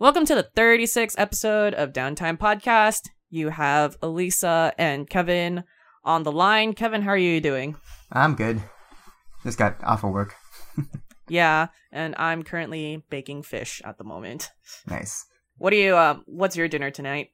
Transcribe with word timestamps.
Welcome 0.00 0.24
to 0.24 0.34
the 0.34 0.48
36th 0.56 1.14
episode 1.18 1.74
of 1.74 1.92
Downtime 1.92 2.38
Podcast. 2.38 3.10
You 3.28 3.50
have 3.50 3.98
Elisa 4.00 4.72
and 4.78 5.06
Kevin 5.06 5.62
on 6.04 6.22
the 6.22 6.32
line. 6.32 6.72
Kevin, 6.72 7.02
how 7.02 7.10
are 7.10 7.18
you 7.18 7.38
doing? 7.38 7.76
I'm 8.10 8.34
good. 8.34 8.62
Just 9.42 9.58
got 9.58 9.76
off 9.84 10.02
of 10.02 10.12
work. 10.12 10.36
Yeah, 11.28 11.66
and 11.92 12.14
I'm 12.16 12.42
currently 12.42 13.04
baking 13.10 13.42
fish 13.42 13.82
at 13.84 13.98
the 13.98 14.04
moment. 14.04 14.50
Nice. 14.88 15.26
What 15.58 15.68
do 15.68 15.76
you 15.76 15.98
um 15.98 16.24
what's 16.26 16.56
your 16.56 16.66
dinner 16.66 16.90
tonight? 16.90 17.28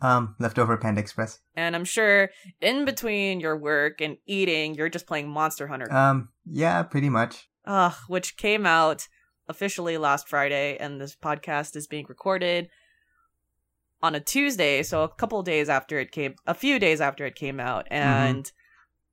Um, 0.00 0.36
leftover 0.40 0.78
Panda 0.78 1.02
Express. 1.02 1.38
And 1.54 1.76
I'm 1.76 1.84
sure 1.84 2.30
in 2.62 2.86
between 2.86 3.40
your 3.40 3.58
work 3.58 4.00
and 4.00 4.16
eating, 4.26 4.74
you're 4.74 4.88
just 4.88 5.06
playing 5.06 5.28
Monster 5.28 5.66
Hunter. 5.66 5.92
Um, 5.92 6.30
yeah, 6.50 6.82
pretty 6.82 7.10
much. 7.10 7.46
Ugh, 7.66 7.94
which 8.08 8.38
came 8.38 8.64
out 8.64 9.06
officially 9.48 9.98
last 9.98 10.28
Friday, 10.28 10.76
and 10.78 11.00
this 11.00 11.16
podcast 11.16 11.76
is 11.76 11.86
being 11.86 12.06
recorded 12.08 12.68
on 14.02 14.14
a 14.14 14.20
Tuesday, 14.20 14.82
so 14.82 15.02
a 15.02 15.08
couple 15.08 15.42
days 15.42 15.68
after 15.68 15.98
it 15.98 16.12
came, 16.12 16.34
a 16.46 16.54
few 16.54 16.78
days 16.78 17.00
after 17.00 17.24
it 17.24 17.34
came 17.34 17.60
out, 17.60 17.86
and 17.90 18.52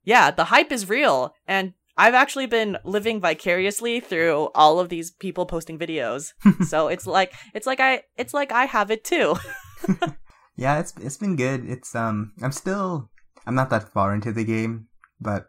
yeah, 0.04 0.30
the 0.30 0.44
hype 0.44 0.72
is 0.72 0.88
real, 0.88 1.34
and 1.46 1.72
I've 1.96 2.14
actually 2.14 2.46
been 2.46 2.76
living 2.84 3.20
vicariously 3.20 4.00
through 4.00 4.50
all 4.54 4.80
of 4.80 4.88
these 4.88 5.10
people 5.10 5.46
posting 5.46 5.78
videos, 5.78 6.32
so 6.66 6.88
it's 6.88 7.06
like 7.06 7.32
it's 7.54 7.66
like 7.66 7.80
I 7.80 8.02
it's 8.16 8.34
like 8.34 8.52
I 8.52 8.66
have 8.66 8.90
it 8.90 9.04
too. 9.04 9.36
Yeah, 10.56 10.78
it's 10.78 10.94
it's 11.00 11.16
been 11.16 11.36
good. 11.36 11.64
It's 11.68 11.94
um, 11.94 12.32
I'm 12.42 12.52
still 12.52 13.10
I'm 13.46 13.54
not 13.54 13.70
that 13.70 13.92
far 13.92 14.14
into 14.14 14.32
the 14.32 14.44
game, 14.44 14.86
but 15.20 15.46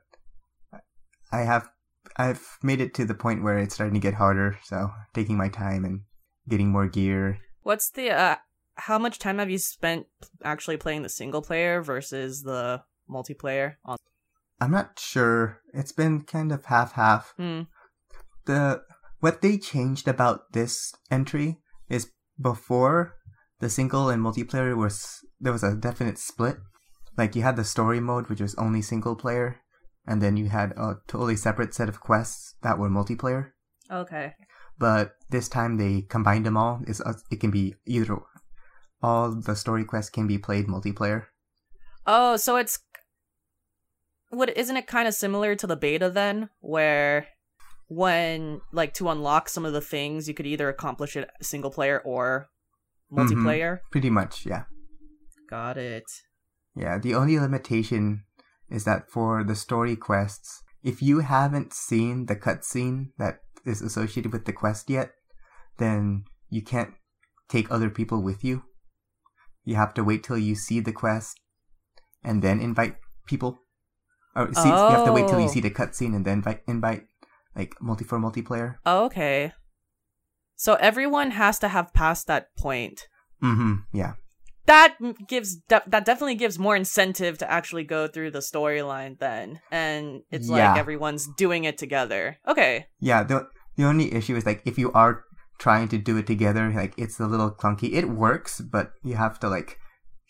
I 1.32 1.42
have 1.42 1.70
I've 2.18 2.58
made 2.64 2.82
it 2.82 2.94
to 2.96 3.06
the 3.06 3.14
point 3.14 3.44
where 3.44 3.58
it's 3.58 3.76
starting 3.76 3.94
to 3.94 4.00
get 4.00 4.14
harder. 4.16 4.58
So 4.64 4.92
taking 5.14 5.38
my 5.38 5.50
time 5.50 5.84
and 5.86 6.02
getting 6.48 6.70
more 6.70 6.88
gear. 6.88 7.40
What's 7.64 7.90
the 7.90 8.12
uh, 8.12 8.36
how 8.76 9.00
much 9.00 9.20
time 9.20 9.40
have 9.40 9.50
you 9.50 9.58
spent 9.58 10.08
actually 10.44 10.78
playing 10.78 11.04
the 11.04 11.10
single 11.10 11.42
player 11.42 11.82
versus 11.82 12.44
the 12.44 12.84
multiplayer? 13.10 13.76
On- 13.86 13.98
I'm 14.62 14.72
not 14.72 15.00
sure. 15.00 15.62
It's 15.74 15.92
been 15.92 16.22
kind 16.22 16.52
of 16.52 16.66
half 16.66 16.94
half. 16.94 17.34
hmm. 17.38 17.62
the 18.46 18.82
what 19.20 19.42
they 19.42 19.58
changed 19.58 20.08
about 20.08 20.54
this 20.54 20.94
entry 21.10 21.58
is 21.90 22.12
before 22.40 23.16
the 23.60 23.70
single 23.70 24.10
and 24.10 24.22
multiplayer 24.22 24.76
was 24.78 25.26
there 25.40 25.54
was 25.54 25.64
a 25.64 25.76
definite 25.76 26.18
split. 26.18 26.58
Like 27.18 27.36
you 27.36 27.42
had 27.42 27.56
the 27.56 27.64
story 27.64 28.00
mode, 28.00 28.28
which 28.28 28.42
was 28.42 28.56
only 28.56 28.82
single 28.82 29.16
player, 29.16 29.62
and 30.08 30.22
then 30.22 30.38
you 30.38 30.50
had 30.50 30.72
a 30.72 30.96
totally 31.08 31.36
separate 31.36 31.74
set 31.74 31.90
of 31.90 32.00
quests 32.00 32.56
that 32.62 32.78
were 32.78 32.90
multiplayer. 32.90 33.52
Okay. 33.92 34.34
But 34.78 35.14
this 35.30 35.48
time 35.48 35.78
they 35.78 36.02
combined 36.02 36.46
them 36.46 36.58
all. 36.58 36.82
It's, 36.88 37.02
uh, 37.02 37.14
it 37.32 37.40
can 37.40 37.52
be 37.52 37.76
either 37.86 38.18
all 39.02 39.32
the 39.32 39.56
story 39.56 39.86
quests 39.86 40.10
can 40.10 40.28
be 40.28 40.38
played 40.38 40.68
multiplayer. 40.68 41.26
Oh, 42.08 42.38
so 42.38 42.58
it's 42.58 42.80
what 44.30 44.56
isn't 44.58 44.78
it 44.78 44.88
kind 44.88 45.08
of 45.08 45.14
similar 45.14 45.56
to 45.56 45.68
the 45.68 45.76
beta 45.76 46.10
then, 46.10 46.50
where 46.60 47.28
when 47.88 48.62
like 48.72 48.94
to 48.96 49.10
unlock 49.10 49.48
some 49.48 49.66
of 49.66 49.74
the 49.74 49.82
things 49.82 50.28
you 50.28 50.34
could 50.34 50.48
either 50.48 50.70
accomplish 50.70 51.16
it 51.16 51.30
single 51.42 51.72
player 51.72 52.02
or 52.04 52.50
multiplayer. 53.12 53.80
Pretty 53.92 54.10
much, 54.10 54.46
yeah. 54.46 54.64
Got 55.50 55.78
it. 55.78 56.04
Yeah, 56.76 56.98
the 56.98 57.16
only 57.16 57.40
limitation 57.40 58.25
is 58.70 58.84
that 58.86 59.10
for 59.10 59.44
the 59.44 59.56
story 59.56 59.96
quests, 59.96 60.64
if 60.84 61.02
you 61.02 61.20
haven't 61.20 61.74
seen 61.74 62.26
the 62.28 62.36
cutscene 62.36 63.10
that 63.18 63.40
is 63.66 63.82
associated 63.82 64.32
with 64.32 64.46
the 64.46 64.54
quest 64.54 64.90
yet, 64.90 65.12
then 65.78 66.26
you 66.50 66.62
can't 66.62 66.94
take 67.50 67.72
other 67.72 67.90
people 67.90 68.22
with 68.22 68.44
you. 68.44 68.64
You 69.64 69.76
have 69.76 69.94
to 69.96 70.04
wait 70.04 70.24
till 70.24 70.38
you 70.38 70.56
see 70.56 70.80
the 70.80 70.94
quest 70.94 71.40
and 72.24 72.42
then 72.42 72.60
invite 72.60 72.98
people. 73.26 73.60
Or 74.36 74.54
see, 74.54 74.68
you 74.70 74.76
have 74.76 75.06
to 75.06 75.12
wait 75.14 75.28
till 75.28 75.40
you 75.40 75.46
Oh. 75.46 75.52
see 75.52 75.62
the 75.62 75.72
cutscene 75.72 76.16
and 76.16 76.26
then 76.26 76.40
invite, 76.40 76.62
invite 76.68 77.08
like 77.56 77.74
multi 77.82 78.04
for 78.04 78.20
multiplayer. 78.20 78.76
Oh, 78.86 79.06
okay. 79.06 79.54
So 80.56 80.76
everyone 80.76 81.32
has 81.32 81.58
to 81.60 81.68
have 81.70 81.94
passed 81.94 82.28
that 82.28 82.56
point. 82.56 83.08
Mm-hmm. 83.42 83.74
Yeah. 83.94 84.14
That 84.66 84.98
gives 85.28 85.58
de- 85.68 85.84
that 85.86 86.06
definitely 86.06 86.36
gives 86.36 86.58
more 86.58 86.76
incentive 86.76 87.38
to 87.38 87.52
actually 87.52 87.84
go 87.84 88.08
through 88.08 88.32
the 88.32 88.40
storyline 88.40 89.20
then, 89.20 89.62
and 89.72 90.22
it's 90.32 90.50
like 90.50 90.78
everyone's 90.78 91.28
doing 91.38 91.66
it 91.66 91.78
together. 91.78 92.38
Okay. 92.48 92.88
Yeah, 93.00 93.24
the 93.24 93.48
the 93.78 93.86
only 93.86 94.14
issue 94.14 94.36
is 94.36 94.46
like 94.46 94.62
if 94.66 94.78
you 94.78 94.92
are 94.94 95.24
trying 95.60 95.88
to 95.90 95.98
do 95.98 96.18
it 96.18 96.28
together, 96.28 96.72
like 96.74 96.94
it's 96.98 97.20
a 97.20 97.28
little 97.28 97.52
clunky. 97.52 97.94
It 97.94 98.10
works, 98.10 98.60
but 98.60 98.94
you 99.04 99.16
have 99.16 99.40
to 99.42 99.50
like 99.50 99.78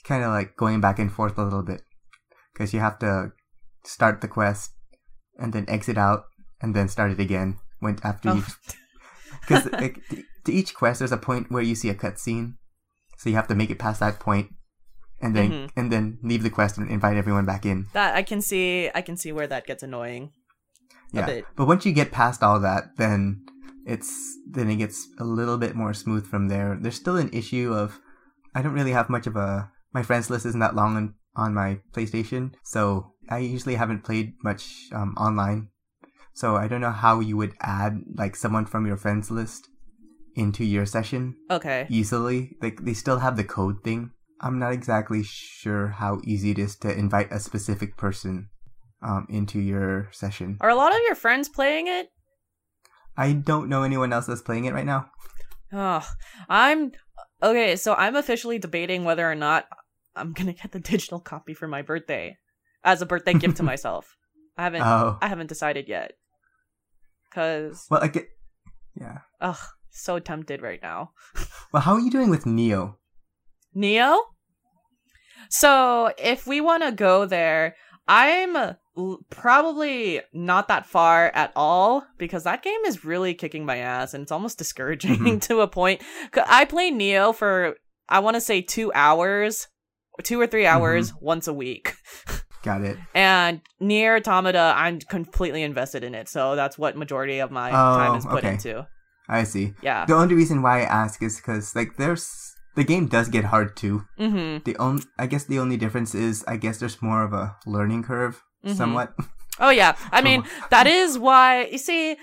kind 0.03 0.23
of 0.23 0.31
like 0.31 0.55
going 0.55 0.81
back 0.81 0.99
and 0.99 1.11
forth 1.11 1.37
a 1.37 1.43
little 1.43 1.63
bit 1.63 1.81
because 2.53 2.73
you 2.73 2.79
have 2.79 2.99
to 2.99 3.31
start 3.83 4.21
the 4.21 4.27
quest 4.27 4.71
and 5.37 5.53
then 5.53 5.65
exit 5.67 5.97
out 5.97 6.25
and 6.61 6.75
then 6.75 6.87
start 6.87 7.11
it 7.11 7.19
again 7.19 7.57
when 7.79 7.97
after 8.03 8.29
oh. 8.29 8.35
you 8.35 8.43
Oh. 9.35 9.37
because 9.41 9.71
like, 9.73 9.99
to 10.45 10.53
each 10.53 10.73
quest 10.73 10.99
there's 10.99 11.11
a 11.11 11.17
point 11.17 11.51
where 11.51 11.63
you 11.63 11.75
see 11.75 11.89
a 11.89 11.95
cutscene, 11.95 12.55
so 13.25 13.29
you 13.33 13.35
have 13.35 13.47
to 13.49 13.55
make 13.57 13.71
it 13.73 13.79
past 13.81 13.99
that 14.05 14.19
point 14.21 14.53
and 15.19 15.33
then 15.35 15.49
Mhm. 15.51 15.69
and 15.75 15.89
then 15.91 16.19
leave 16.21 16.43
the 16.43 16.51
quest 16.53 16.77
and 16.77 16.85
invite 16.91 17.17
everyone 17.17 17.45
back 17.49 17.65
in. 17.65 17.87
That 17.93 18.13
I 18.13 18.21
can 18.21 18.41
see. 18.41 18.91
I 18.93 19.01
can 19.01 19.17
see 19.17 19.31
where 19.31 19.47
that 19.49 19.65
gets 19.65 19.81
annoying. 19.81 20.29
Yeah 21.11 21.41
but 21.57 21.65
once 21.65 21.85
you 21.85 21.91
get 21.93 22.11
past 22.11 22.43
all 22.43 22.59
that 22.59 22.97
then 22.97 23.41
it's 23.85 24.11
then 24.45 24.69
it 24.69 24.75
gets 24.77 25.07
a 25.17 25.23
little 25.23 25.57
bit 25.57 25.73
more 25.73 25.93
smooth 25.93 26.27
from 26.27 26.49
there 26.49 26.77
there's 26.81 26.95
still 27.01 27.15
an 27.17 27.29
issue 27.31 27.73
of 27.73 27.99
i 28.53 28.61
don't 28.61 28.73
really 28.73 28.91
have 28.91 29.09
much 29.09 29.25
of 29.27 29.35
a 29.37 29.71
my 29.93 30.03
friends 30.03 30.29
list 30.29 30.45
isn't 30.45 30.59
that 30.59 30.75
long 30.75 30.97
on, 30.97 31.13
on 31.37 31.53
my 31.53 31.79
playstation 31.93 32.51
so 32.63 33.13
i 33.29 33.37
usually 33.37 33.75
haven't 33.75 34.03
played 34.03 34.33
much 34.43 34.89
um, 34.91 35.13
online 35.15 35.69
so 36.33 36.55
i 36.57 36.67
don't 36.67 36.81
know 36.81 36.91
how 37.05 37.19
you 37.21 37.37
would 37.37 37.53
add 37.61 38.01
like 38.17 38.35
someone 38.35 38.65
from 38.65 38.85
your 38.85 38.97
friends 38.97 39.31
list 39.31 39.69
into 40.35 40.63
your 40.63 40.85
session 40.85 41.35
Okay. 41.49 41.87
easily 41.89 42.55
like 42.61 42.83
they 42.83 42.93
still 42.93 43.19
have 43.19 43.37
the 43.37 43.43
code 43.43 43.83
thing 43.83 44.11
i'm 44.41 44.59
not 44.59 44.73
exactly 44.73 45.23
sure 45.23 45.87
how 45.87 46.19
easy 46.23 46.51
it 46.51 46.59
is 46.59 46.75
to 46.75 46.91
invite 46.91 47.31
a 47.31 47.39
specific 47.39 47.95
person 47.97 48.49
um, 49.01 49.25
into 49.29 49.59
your 49.59 50.09
session 50.11 50.57
Are 50.61 50.69
a 50.69 50.75
lot 50.75 50.91
of 50.93 50.99
your 51.05 51.15
friends 51.15 51.47
playing 51.49 51.87
it? 51.87 52.09
I 53.17 53.33
don't 53.33 53.69
know 53.69 53.83
anyone 53.83 54.11
else 54.11 54.25
that's 54.25 54.41
playing 54.41 54.65
it 54.65 54.73
right 54.73 54.85
now. 54.85 55.11
Oh, 55.71 56.05
I'm 56.49 56.91
okay. 57.43 57.75
So 57.75 57.93
I'm 57.93 58.15
officially 58.15 58.57
debating 58.59 59.03
whether 59.05 59.29
or 59.29 59.35
not 59.35 59.65
I'm 60.15 60.33
gonna 60.33 60.53
get 60.53 60.71
the 60.71 60.79
digital 60.79 61.19
copy 61.19 61.53
for 61.53 61.67
my 61.67 61.81
birthday 61.81 62.37
as 62.83 63.01
a 63.01 63.05
birthday 63.05 63.33
gift 63.35 63.57
to 63.57 63.63
myself. 63.71 64.15
I 64.57 64.63
haven't. 64.63 64.81
Oh, 64.83 65.17
I 65.21 65.27
haven't 65.27 65.47
decided 65.47 65.87
yet. 65.87 66.13
Cause 67.31 67.87
well, 67.89 68.01
I 68.03 68.07
get. 68.07 68.27
Yeah. 68.99 69.19
ugh, 69.41 69.59
so 69.95 70.19
tempted 70.19 70.61
right 70.61 70.81
now. 70.81 71.11
Well, 71.73 71.81
how 71.81 71.93
are 71.95 71.99
you 71.99 72.09
doing 72.11 72.29
with 72.29 72.45
Nioh? 72.45 72.95
Nioh. 73.75 74.17
So 75.49 76.11
if 76.17 76.47
we 76.47 76.61
want 76.61 76.83
to 76.83 76.91
go 76.91 77.25
there, 77.25 77.75
I'm 78.07 78.55
l- 78.55 79.19
probably 79.29 80.21
not 80.33 80.67
that 80.69 80.85
far 80.85 81.27
at 81.33 81.51
all 81.55 82.05
because 82.17 82.43
that 82.43 82.63
game 82.63 82.79
is 82.85 83.03
really 83.03 83.33
kicking 83.33 83.65
my 83.65 83.77
ass 83.77 84.13
and 84.13 84.21
it's 84.23 84.31
almost 84.31 84.57
discouraging 84.57 85.17
Mhm. 85.17 85.41
to 85.47 85.61
a 85.61 85.67
point. 85.67 86.01
I 86.47 86.65
play 86.65 86.91
Nioh 86.91 87.35
for 87.35 87.75
I 88.07 88.19
want 88.19 88.35
to 88.35 88.41
say 88.41 88.61
two 88.61 88.93
hours, 88.93 89.67
two 90.23 90.39
or 90.39 90.47
three 90.47 90.65
hours 90.67 91.11
once 91.19 91.47
a 91.47 91.53
week. 91.53 91.95
Got 92.63 92.81
it. 92.83 92.97
And 93.13 93.61
Nier 93.79 94.15
Automata, 94.17 94.73
I'm 94.75 94.99
completely 94.99 95.61
invested 95.61 96.03
in 96.03 96.15
it, 96.15 96.27
so 96.29 96.55
that's 96.55 96.77
what 96.77 96.95
majority 96.97 97.39
of 97.39 97.51
my 97.51 97.69
Oh, 97.71 97.97
time 97.97 98.15
is 98.15 98.25
put 98.25 98.43
okay. 98.45 98.53
into. 98.53 98.87
I 99.27 99.43
see. 99.43 99.73
Yeah. 99.81 100.05
The 100.05 100.13
only 100.15 100.35
reason 100.35 100.61
why 100.61 100.81
I 100.81 100.83
ask 100.83 101.21
is 101.21 101.37
because 101.37 101.75
like 101.75 101.97
there's 101.97 102.53
the 102.75 102.83
game 102.83 103.07
does 103.07 103.29
get 103.29 103.45
hard 103.45 103.75
too. 103.75 104.05
Mm-hmm. 104.19 104.63
The 104.65 104.77
only 104.77 105.03
I 105.17 105.27
guess 105.27 105.45
the 105.45 105.59
only 105.59 105.77
difference 105.77 106.13
is 106.15 106.43
I 106.47 106.57
guess 106.57 106.77
there's 106.79 107.01
more 107.01 107.23
of 107.23 107.33
a 107.33 107.55
learning 107.65 108.03
curve 108.03 108.43
Mhm. 108.65 108.75
somewhat. 108.75 109.13
Oh 109.59 109.69
yeah. 109.69 109.95
I 110.11 110.21
mean, 110.21 110.43
that 110.69 110.87
is 110.87 111.17
why 111.17 111.65
you 111.71 111.77
see 111.77 112.17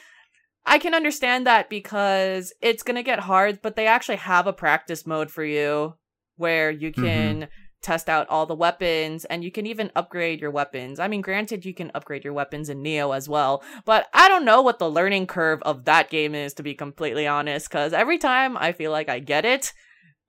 I 0.65 0.79
can 0.79 0.95
understand 0.95 1.47
that 1.47 1.69
because 1.69 2.53
it's 2.63 2.85
going 2.85 2.95
to 2.95 3.03
get 3.03 3.19
hard, 3.21 3.61
but 3.63 3.75
they 3.75 3.87
actually 3.89 4.17
have 4.19 4.47
a 4.47 4.53
practice 4.53 5.05
mode 5.07 5.31
for 5.31 5.43
you 5.45 5.95
where 6.37 6.71
you 6.71 6.93
Mm-hmm. 6.93 7.45
Test 7.83 8.09
out 8.09 8.29
all 8.29 8.47
the 8.47 8.55
weapons 8.55 9.25
and 9.27 9.43
you 9.45 9.51
can 9.51 9.67
even 9.67 9.91
upgrade 9.97 10.41
your 10.41 10.51
weapons. 10.51 10.99
I 11.01 11.09
mean, 11.09 11.21
granted 11.21 11.65
you 11.65 11.75
can 11.75 11.91
upgrade 11.95 12.25
your 12.25 12.33
weapons 12.33 12.69
in 12.69 12.83
Nioh 12.83 13.17
as 13.17 13.29
well, 13.29 13.63
but 13.85 14.07
I 14.15 14.29
don't 14.29 14.45
know 14.45 14.63
what 14.63 14.79
the 14.79 14.91
learning 14.91 15.27
curve 15.27 15.61
of 15.63 15.85
that 15.85 16.11
game 16.11 16.35
is 16.35 16.55
to 16.55 16.63
be 16.63 16.75
completely 16.75 17.27
honest 17.27 17.71
cuz 17.71 17.93
every 17.93 18.19
time 18.19 18.57
I 18.57 18.73
feel 18.73 18.91
like 18.93 19.09
I 19.09 19.19
get 19.19 19.45
it, 19.45 19.73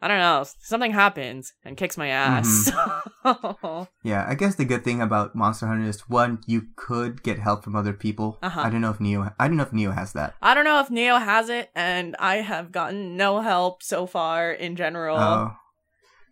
I 0.03 0.09
don't 0.09 0.19
know, 0.19 0.43
something 0.59 0.91
happens 0.91 1.53
and 1.63 1.77
kicks 1.77 1.97
my 1.97 2.09
ass. 2.09 2.69
Mm-hmm. 2.69 3.83
Yeah, 4.03 4.25
I 4.27 4.35
guess 4.35 4.55
the 4.55 4.65
good 4.65 4.83
thing 4.83 5.01
about 5.01 5.33
Monster 5.33 5.65
Hunter 5.67 5.87
is 5.87 6.09
one, 6.09 6.43
you 6.45 6.67
could 6.75 7.23
get 7.23 7.39
help 7.39 7.63
from 7.63 7.73
other 7.73 7.93
people. 7.93 8.37
Uh-huh. 8.43 8.59
I 8.59 8.69
don't 8.69 8.81
know 8.81 8.89
if 8.89 8.97
Nioh. 8.97 9.33
I 9.39 9.47
don't 9.47 9.55
know 9.55 9.63
if 9.63 9.71
Nioh 9.71 9.95
has 9.95 10.11
that. 10.11 10.35
I 10.41 10.53
don't 10.53 10.65
know 10.65 10.81
if 10.81 10.89
Nioh 10.89 11.23
has 11.23 11.47
it, 11.47 11.69
and 11.73 12.17
I 12.19 12.37
have 12.37 12.73
gotten 12.73 13.15
no 13.15 13.39
help 13.39 13.81
so 13.81 14.05
far 14.05 14.51
in 14.51 14.75
general. 14.75 15.17
Oh, 15.17 15.55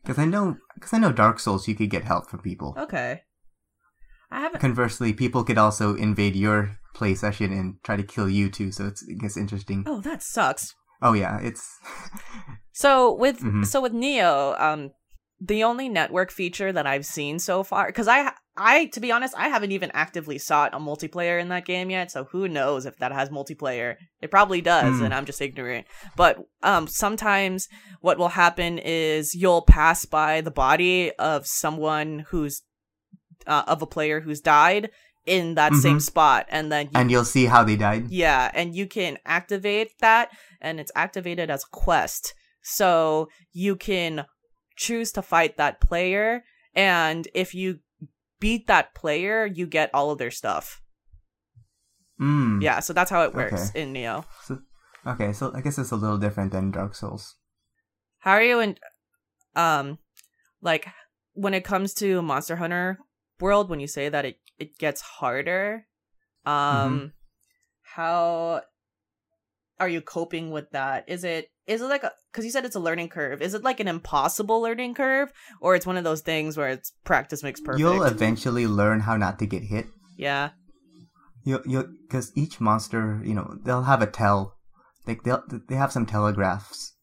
because 0.04 0.18
I 0.20 0.26
know, 0.26 0.58
because 0.76 0.94
I 0.94 0.98
know 0.98 1.12
Dark 1.12 1.40
Souls, 1.40 1.68
you 1.68 1.76
could 1.76 1.90
get 1.90 2.04
help 2.04 2.30
from 2.30 2.42
people. 2.42 2.76
Okay. 2.78 3.22
I 4.32 4.40
haven't. 4.42 4.62
Conversely, 4.62 5.14
people 5.14 5.44
could 5.44 5.58
also 5.58 5.96
invade 5.96 6.36
your 6.36 6.78
play 6.94 7.16
session 7.16 7.52
and 7.52 7.76
try 7.84 7.96
to 7.98 8.04
kill 8.04 8.30
you 8.30 8.50
too. 8.50 8.72
So 8.72 8.88
it's, 8.88 9.02
it 9.08 9.18
gets 9.20 9.38
interesting. 9.38 9.84
Oh, 9.86 10.02
that 10.02 10.24
sucks. 10.24 10.74
Oh 11.02 11.14
yeah, 11.14 11.40
it's 11.42 11.80
So 12.74 13.14
with 13.14 13.40
Mhm. 13.42 13.66
so 13.66 13.82
with 13.82 13.94
Nioh, 13.94 14.60
um, 14.60 14.92
the 15.40 15.64
only 15.64 15.90
network 15.90 16.32
feature 16.32 16.72
that 16.72 16.88
I've 16.88 17.06
seen 17.06 17.40
so 17.40 17.64
far, 17.64 17.88
because 17.88 18.08
I 18.08 18.32
I 18.58 18.86
to 18.88 19.00
be 19.00 19.12
honest, 19.12 19.34
I 19.38 19.48
haven't 19.48 19.72
even 19.72 19.92
actively 19.94 20.38
sought 20.38 20.74
a 20.74 20.78
multiplayer 20.80 21.40
in 21.40 21.50
that 21.50 21.66
game 21.66 21.90
yet. 21.90 22.12
So 22.12 22.26
who 22.26 22.48
knows 22.48 22.86
if 22.86 22.98
that 22.98 23.12
has 23.14 23.30
multiplayer? 23.30 23.96
It 24.22 24.30
probably 24.30 24.62
does, 24.62 24.96
Mm. 25.00 25.06
and 25.06 25.14
I'm 25.14 25.26
just 25.26 25.42
ignorant. 25.42 25.88
But 26.18 26.38
um, 26.62 26.88
sometimes 26.88 27.70
what 28.02 28.18
will 28.18 28.30
happen 28.30 28.78
is 28.78 29.34
you'll 29.34 29.62
pass 29.62 30.06
by 30.06 30.42
the 30.42 30.52
body 30.52 31.12
of 31.18 31.48
someone 31.48 32.26
who's 32.30 32.64
uh, 33.48 33.64
of 33.68 33.82
a 33.82 33.88
player 33.88 34.20
who's 34.22 34.40
died 34.42 34.92
in 35.26 35.56
that 35.56 35.74
same 35.74 35.98
Mhm. 35.98 36.02
spot, 36.02 36.46
and 36.50 36.72
then 36.72 36.86
you 36.88 36.92
and 36.96 37.10
you'll 37.12 37.26
see 37.26 37.46
how 37.46 37.64
they 37.64 37.76
died. 37.76 38.10
yeah, 38.10 38.52
and 38.54 38.76
you 38.76 38.86
can 38.88 39.18
activate 39.26 39.98
that, 40.00 40.30
and 40.60 40.80
it's 40.80 40.92
activated 40.96 41.50
as 41.50 41.64
a 41.64 41.70
quest. 41.76 42.34
So 42.62 43.30
you 43.52 43.76
can 43.76 44.26
choose 44.76 45.12
to 45.14 45.22
fight 45.22 45.58
that 45.58 45.80
player, 45.80 46.44
and 46.76 47.28
if 47.34 47.54
you 47.56 47.80
beat 48.42 48.68
that 48.68 48.94
player, 48.94 49.46
you 49.46 49.66
get 49.66 49.90
all 49.94 50.12
of 50.12 50.18
their 50.18 50.32
stuff. 50.32 50.82
Mm. 52.20 52.62
Yeah, 52.62 52.82
so 52.82 52.92
that's 52.92 53.10
how 53.10 53.24
it 53.24 53.34
works 53.34 53.70
Okay. 53.72 53.82
in 53.82 53.94
Nioh. 53.94 54.26
So, 54.44 54.60
okay, 55.08 55.32
so 55.32 55.54
I 55.56 55.62
guess 55.62 55.78
it's 55.78 55.92
a 55.92 55.96
little 55.96 56.18
different 56.18 56.52
than 56.52 56.72
Dark 56.72 56.96
Souls. 56.96 57.38
How 58.20 58.34
are 58.34 58.44
you 58.44 58.60
in, 58.60 58.78
um, 59.56 59.98
like 60.62 60.88
when 61.34 61.54
it 61.54 61.64
comes 61.64 61.94
to 61.96 62.22
Monster 62.22 62.58
Hunter 62.58 63.00
World? 63.40 63.70
When 63.70 63.80
you 63.80 63.88
say 63.88 64.10
that 64.10 64.26
it 64.26 64.38
it 64.58 64.78
gets 64.78 65.02
harder, 65.02 65.88
um, 66.46 67.14
how 67.82 68.62
are 69.80 69.90
you 69.90 70.02
coping 70.02 70.52
with 70.52 70.70
that? 70.72 71.06
Is 71.08 71.24
it 71.24 71.51
is 71.68 71.82
it 71.82 71.86
like 71.86 72.04
a 72.04 72.12
because 72.32 72.46
you 72.46 72.52
said 72.52 72.66
it's 72.66 72.76
a 72.76 72.80
learning 72.80 73.10
curve? 73.10 73.42
Is 73.42 73.54
it 73.54 73.64
like 73.64 73.80
an 73.80 73.88
impossible 73.88 74.62
learning 74.62 74.94
curve, 74.96 75.32
or 75.62 75.76
it's 75.76 75.86
one 75.86 75.98
of 75.98 76.04
those 76.04 76.22
things 76.22 76.58
where 76.58 76.70
it's 76.70 76.94
practice 77.04 77.44
makes 77.44 77.60
perfect? 77.62 77.80
You'll 77.80 78.04
eventually 78.04 78.68
learn 78.68 79.02
how 79.02 79.18
not 79.18 79.40
to 79.40 79.46
get 79.46 79.64
hit. 79.64 79.88
yeah, 80.18 80.50
You 81.44 81.62
you 81.66 81.88
because 82.08 82.32
each 82.36 82.60
monster, 82.60 83.22
you 83.24 83.34
know, 83.34 83.58
they'll 83.64 83.84
have 83.84 84.02
a 84.02 84.08
tell. 84.08 84.58
Like 85.08 85.24
they'll 85.24 85.44
they 85.70 85.76
have 85.76 85.92
some 85.92 86.06
telegraphs, 86.06 86.96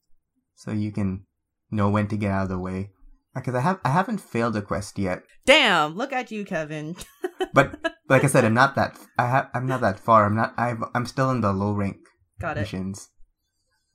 so 0.54 0.70
you 0.70 0.92
can 0.92 1.24
know 1.70 1.90
when 1.90 2.06
to 2.08 2.16
get 2.16 2.30
out 2.30 2.44
of 2.44 2.48
the 2.48 2.58
way. 2.58 2.90
Uh, 3.36 3.40
because 3.40 3.54
I 3.54 3.60
have 3.60 3.80
I 3.84 3.90
haven't 3.90 4.18
failed 4.18 4.56
a 4.56 4.62
quest 4.62 4.98
yet, 4.98 5.22
damn! 5.44 5.94
Look 5.96 6.12
at 6.12 6.30
you, 6.30 6.44
Kevin. 6.44 6.96
but 7.52 7.78
like 8.08 8.24
I 8.24 8.28
said, 8.28 8.44
I'm 8.44 8.54
not 8.54 8.74
that 8.76 8.96
I 9.18 9.26
have 9.26 9.50
I'm 9.54 9.66
not 9.66 9.80
that 9.82 9.98
far. 10.00 10.24
I'm 10.24 10.36
not 10.36 10.54
I've 10.56 10.82
I'm 10.94 11.06
still 11.06 11.30
in 11.30 11.40
the 11.42 11.52
low 11.52 11.72
rank 11.72 11.98
Got 12.40 12.56
it. 12.56 12.60
missions. 12.60 13.08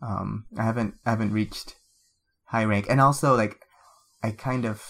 Um, 0.06 0.46
I 0.58 0.64
haven't 0.64 0.96
I 1.06 1.12
haven't 1.12 1.32
reached 1.32 1.76
high 2.48 2.66
rank, 2.66 2.88
and 2.90 3.00
also 3.00 3.36
like 3.38 3.60
I 4.22 4.32
kind 4.32 4.66
of 4.66 4.84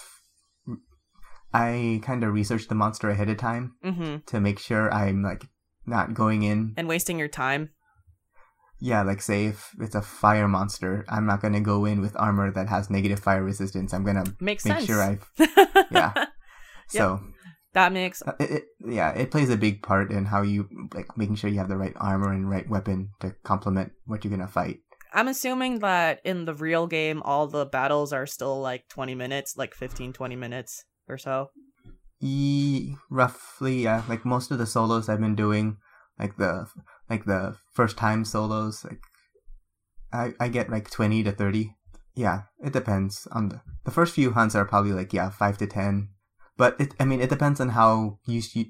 I 1.53 2.01
kind 2.03 2.23
of 2.23 2.33
researched 2.33 2.69
the 2.69 2.75
monster 2.75 3.09
ahead 3.09 3.29
of 3.29 3.37
time 3.37 3.75
Mm-hmm. 3.85 4.17
to 4.25 4.39
make 4.41 4.59
sure 4.59 4.91
I'm 4.91 5.21
like 5.21 5.45
not 5.85 6.13
going 6.13 6.43
in. 6.43 6.73
And 6.77 6.87
wasting 6.87 7.19
your 7.19 7.27
time. 7.27 7.69
Yeah, 8.79 9.03
like 9.03 9.21
say 9.21 9.45
if 9.45 9.69
it's 9.79 9.95
a 9.95 10.01
fire 10.01 10.47
monster, 10.47 11.05
I'm 11.07 11.25
not 11.25 11.41
gonna 11.41 11.61
go 11.61 11.85
in 11.85 12.01
with 12.01 12.15
armor 12.19 12.51
that 12.51 12.67
has 12.69 12.89
negative 12.89 13.19
fire 13.19 13.43
resistance. 13.43 13.93
I'm 13.93 14.03
gonna 14.03 14.25
Makes 14.39 14.65
make 14.65 14.79
sense. 14.79 14.85
sure 14.85 15.01
I've 15.01 15.29
yeah. 15.91 16.25
So 16.87 17.21
that 17.73 17.93
makes 17.93 18.21
uh, 18.21 18.33
it, 18.39 18.51
it, 18.51 18.63
yeah, 18.85 19.11
it 19.11 19.31
plays 19.31 19.49
a 19.49 19.57
big 19.57 19.83
part 19.83 20.11
in 20.11 20.25
how 20.25 20.41
you 20.41 20.67
like 20.93 21.17
making 21.17 21.35
sure 21.35 21.49
you 21.49 21.59
have 21.59 21.69
the 21.69 21.77
right 21.77 21.93
armor 21.95 22.31
and 22.33 22.49
right 22.49 22.67
weapon 22.69 23.09
to 23.21 23.35
complement 23.43 23.93
what 24.05 24.23
you're 24.25 24.35
gonna 24.35 24.47
fight. 24.47 24.79
I'm 25.13 25.27
assuming 25.27 25.79
that 25.79 26.21
in 26.23 26.45
the 26.45 26.53
real 26.53 26.87
game, 26.87 27.21
all 27.23 27.47
the 27.47 27.65
battles 27.65 28.11
are 28.11 28.25
still 28.25 28.59
like 28.59 28.87
20 28.89 29.13
minutes, 29.15 29.55
like 29.57 29.75
15, 29.75 30.11
20 30.13 30.35
minutes 30.35 30.83
or 31.07 31.17
so. 31.17 31.51
E 32.19 32.95
roughly, 33.09 33.83
yeah. 33.83 34.03
Like 34.07 34.25
most 34.25 34.49
of 34.49 34.57
the 34.57 34.65
solos 34.65 35.09
I've 35.09 35.19
been 35.19 35.35
doing, 35.35 35.77
like 36.17 36.37
the 36.37 36.67
like 37.09 37.25
the 37.25 37.57
first 37.73 37.97
time 37.97 38.23
solos, 38.23 38.85
like 38.85 39.01
I 40.13 40.33
I 40.39 40.47
get 40.47 40.69
like 40.69 40.89
twenty 40.89 41.21
to 41.23 41.33
thirty. 41.33 41.75
Yeah, 42.15 42.43
it 42.63 42.71
depends 42.71 43.27
on 43.33 43.49
the 43.49 43.61
the 43.83 43.91
first 43.91 44.15
few 44.15 44.31
hunts 44.31 44.55
are 44.55 44.63
probably 44.63 44.93
like 44.93 45.11
yeah 45.11 45.31
five 45.31 45.57
to 45.57 45.67
ten, 45.67 46.09
but 46.55 46.79
it 46.79 46.93
I 46.97 47.03
mean 47.03 47.19
it 47.19 47.29
depends 47.29 47.59
on 47.59 47.69
how 47.69 48.19
used 48.25 48.55
you 48.55 48.67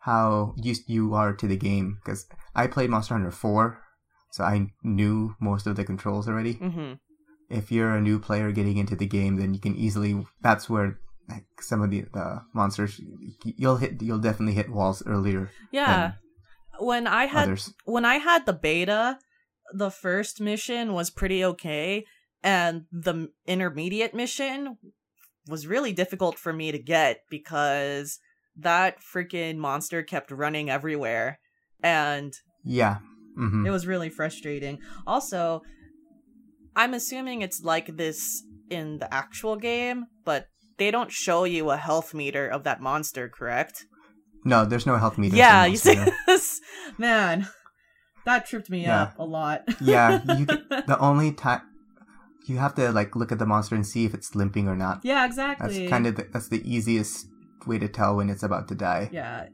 how 0.00 0.54
used 0.56 0.88
you 0.88 1.12
are 1.14 1.34
to 1.34 1.48
the 1.48 1.56
game 1.56 1.98
because 2.04 2.26
I 2.54 2.68
played 2.68 2.90
Monster 2.90 3.14
Hunter 3.14 3.32
four, 3.32 3.82
so 4.30 4.44
I 4.44 4.68
knew 4.82 5.34
most 5.40 5.66
of 5.66 5.76
the 5.76 5.84
controls 5.84 6.28
already 6.28 6.54
Mm-hmm. 6.54 6.94
if 7.50 7.70
you're 7.72 7.94
a 7.94 8.00
new 8.00 8.18
player 8.18 8.50
getting 8.52 8.76
into 8.76 8.96
the 8.96 9.06
game, 9.06 9.36
then 9.36 9.54
you 9.54 9.60
can 9.60 9.74
easily. 9.76 10.26
That's 10.42 10.68
where 10.68 10.98
like 11.28 11.44
some 11.60 11.82
of 11.82 11.90
the 11.90 12.02
the 12.12 12.42
monsters 12.54 13.00
you'll 13.44 13.76
hit. 13.76 14.02
You'll 14.02 14.18
definitely 14.18 14.54
hit 14.54 14.70
walls 14.70 15.02
earlier 15.06 15.50
Yeah. 15.72 16.12
When 16.78 17.06
I 17.06 17.24
had 17.26 17.44
others. 17.44 17.72
when 17.84 18.04
I 18.04 18.16
had 18.16 18.44
the 18.46 18.52
beta, 18.52 19.18
the 19.72 19.90
first 19.90 20.40
mission 20.40 20.92
was 20.92 21.10
pretty 21.10 21.44
okay, 21.44 22.04
and 22.42 22.84
the 22.92 23.30
intermediate 23.46 24.14
mission 24.14 24.76
was 25.48 25.66
really 25.66 25.92
difficult 25.92 26.38
for 26.38 26.52
me 26.52 26.72
to 26.72 26.78
get 26.78 27.20
because 27.30 28.18
that 28.58 28.98
freaking 29.00 29.56
monster 29.56 30.02
kept 30.02 30.30
running 30.30 30.68
everywhere, 30.70 31.38
and 31.82 32.34
Yeah. 32.64 32.98
Hmm 33.36 33.66
it 33.66 33.70
was 33.70 33.86
really 33.86 34.08
frustrating. 34.10 34.78
Also, 35.06 35.62
I'm 36.74 36.94
assuming 36.94 37.42
it's 37.42 37.62
like 37.62 37.96
this 37.96 38.42
in 38.70 38.98
the 38.98 39.12
actual 39.12 39.56
game, 39.56 40.06
but 40.24 40.48
they 40.78 40.90
don't 40.90 41.10
show 41.12 41.44
you 41.44 41.70
a 41.70 41.76
health 41.76 42.12
meter 42.14 42.46
of 42.48 42.64
that 42.64 42.80
monster, 42.80 43.28
correct? 43.28 43.86
No, 44.44 44.64
there's 44.64 44.86
no 44.86 44.96
health 44.96 45.16
meter. 45.18 45.36
yeah, 45.36 45.64
you 45.64 45.76
see 45.76 45.98
this? 46.26 46.60
Man, 46.98 47.48
that 48.24 48.46
tripped 48.46 48.68
me 48.70 48.82
Yeah. 48.84 49.02
up 49.02 49.18
a 49.18 49.24
lot. 49.24 49.62
Yeah, 49.80 50.20
you 50.24 50.46
can- 50.46 50.64
The 50.86 50.98
only 50.98 51.32
time 51.32 51.62
you 52.46 52.58
have 52.58 52.74
to 52.76 52.92
like 52.92 53.16
look 53.16 53.32
at 53.32 53.38
the 53.38 53.46
monster 53.46 53.74
and 53.74 53.86
see 53.86 54.04
if 54.04 54.14
it's 54.14 54.34
limping 54.34 54.68
or 54.68 54.76
not. 54.76 55.00
yeah, 55.02 55.24
exactly. 55.24 55.66
That's 55.66 55.90
kind 55.90 56.06
of 56.06 56.16
the, 56.16 56.28
that's 56.32 56.48
the 56.48 56.62
easiest 56.64 57.26
way 57.66 57.78
to 57.78 57.88
tell 57.88 58.16
when 58.16 58.28
it's 58.30 58.42
about 58.44 58.68
to 58.68 58.74
die. 58.74 59.08
Yeah. 59.12 59.48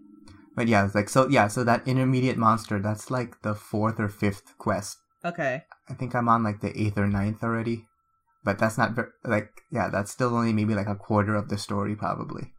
But 0.54 0.68
yeah, 0.68 0.84
it's 0.84 0.94
like 0.94 1.08
so. 1.08 1.28
Yeah, 1.28 1.48
so 1.48 1.64
that 1.64 1.86
intermediate 1.88 2.36
monster, 2.36 2.78
that's 2.80 3.10
like 3.10 3.40
the 3.42 3.54
fourth 3.54 3.98
or 3.98 4.08
fifth 4.08 4.56
quest. 4.58 4.98
Okay. 5.24 5.62
I 5.88 5.94
think 5.94 6.14
I'm 6.14 6.28
on 6.28 6.42
like 6.42 6.60
the 6.60 6.78
eighth 6.78 6.98
or 6.98 7.06
ninth 7.06 7.42
already. 7.42 7.86
But 8.44 8.58
that's 8.58 8.76
not 8.76 8.92
ver- 8.92 9.12
like 9.24 9.50
yeah, 9.70 9.88
that's 9.88 10.10
still 10.10 10.34
only 10.36 10.52
maybe 10.52 10.74
like 10.74 10.88
a 10.88 10.96
quarter 10.96 11.34
of 11.36 11.48
the 11.48 11.56
story 11.58 11.94
probably. 11.96 12.52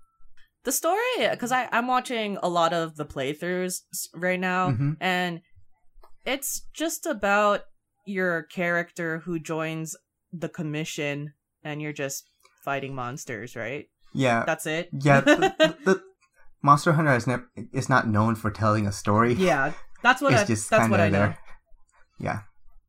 The 0.64 0.72
story, 0.72 1.28
because 1.30 1.52
I 1.52 1.68
I'm 1.72 1.88
watching 1.88 2.38
a 2.42 2.48
lot 2.50 2.72
of 2.74 2.96
the 2.96 3.06
playthroughs 3.06 3.82
right 4.16 4.40
now, 4.40 4.70
Mhm. 4.72 4.96
and 5.02 5.42
it's 6.26 6.66
just 6.74 7.06
about 7.06 7.62
your 8.06 8.44
character 8.44 9.20
who 9.26 9.40
joins 9.40 9.96
the 10.32 10.48
commission, 10.50 11.34
and 11.64 11.82
you're 11.82 11.94
just 11.94 12.24
fighting 12.64 12.96
monsters, 12.96 13.56
right? 13.58 13.86
Yeah, 14.14 14.44
That's 14.46 14.66
it. 14.66 14.90
yeah. 14.94 15.20
the, 15.26 15.76
the 15.84 16.02
Monster 16.64 16.94
Hunter 16.94 17.14
is 17.14 17.28
never 17.28 17.48
is 17.74 17.90
not 17.90 18.08
known 18.08 18.36
for 18.36 18.50
telling 18.50 18.88
a 18.88 18.92
story. 18.92 19.34
yeah, 19.34 19.74
that's 20.02 20.22
what 20.22 20.34
it's 20.34 20.44
I. 20.44 20.46
just 20.46 20.70
that's 20.70 20.80
kind 20.82 20.92
what 20.92 21.00
I 21.02 21.06
of 21.08 21.12
know. 21.12 21.20
there. 21.20 21.38
Yeah, 22.20 22.40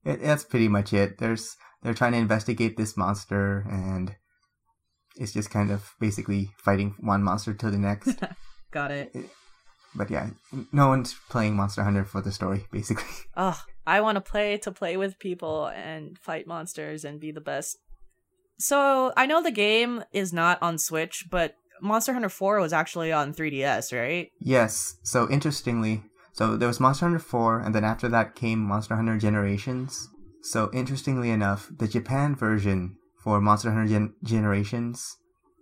it, 0.04 0.22
that's 0.22 0.44
pretty 0.44 0.68
much 0.68 0.92
it. 0.92 1.18
There's 1.18 1.56
they're 1.82 1.94
trying 1.94 2.12
to 2.12 2.18
investigate 2.18 2.76
this 2.76 2.96
monster, 2.96 3.66
and 3.68 4.14
it's 5.16 5.32
just 5.32 5.50
kind 5.50 5.70
of 5.70 5.92
basically 6.00 6.50
fighting 6.56 6.94
one 7.00 7.22
monster 7.22 7.52
to 7.52 7.70
the 7.70 7.78
next. 7.78 8.18
Got 8.70 8.90
it. 8.90 9.14
but 9.94 10.10
yeah, 10.10 10.30
no 10.72 10.88
one's 10.88 11.14
playing 11.30 11.54
Monster 11.54 11.84
Hunter 11.84 12.04
for 12.04 12.20
the 12.20 12.32
story, 12.32 12.66
basically. 12.72 13.04
Oh, 13.36 13.60
I 13.86 14.00
want 14.00 14.16
to 14.16 14.20
play 14.20 14.56
to 14.58 14.72
play 14.72 14.96
with 14.96 15.18
people 15.20 15.66
and 15.66 16.18
fight 16.18 16.46
monsters 16.48 17.04
and 17.04 17.20
be 17.20 17.30
the 17.30 17.40
best. 17.40 17.76
So 18.58 19.12
I 19.16 19.26
know 19.26 19.42
the 19.42 19.50
game 19.52 20.02
is 20.12 20.32
not 20.32 20.58
on 20.62 20.78
Switch, 20.78 21.26
but 21.30 21.54
Monster 21.82 22.12
Hunter 22.12 22.28
4 22.28 22.60
was 22.60 22.72
actually 22.72 23.12
on 23.12 23.34
3DS, 23.34 23.92
right? 23.96 24.30
Yes. 24.40 24.96
So 25.02 25.28
interestingly, 25.30 26.02
so 26.32 26.56
there 26.56 26.68
was 26.68 26.80
Monster 26.80 27.06
Hunter 27.06 27.18
4, 27.18 27.60
and 27.60 27.74
then 27.74 27.84
after 27.84 28.08
that 28.08 28.34
came 28.34 28.58
Monster 28.60 28.96
Hunter 28.96 29.18
Generations. 29.18 30.08
So 30.42 30.70
interestingly 30.72 31.30
enough, 31.30 31.70
the 31.76 31.88
Japan 31.88 32.34
version 32.36 32.96
for 33.22 33.40
Monster 33.40 33.70
Hunter 33.72 33.88
Gen- 33.88 34.14
Generations 34.22 35.16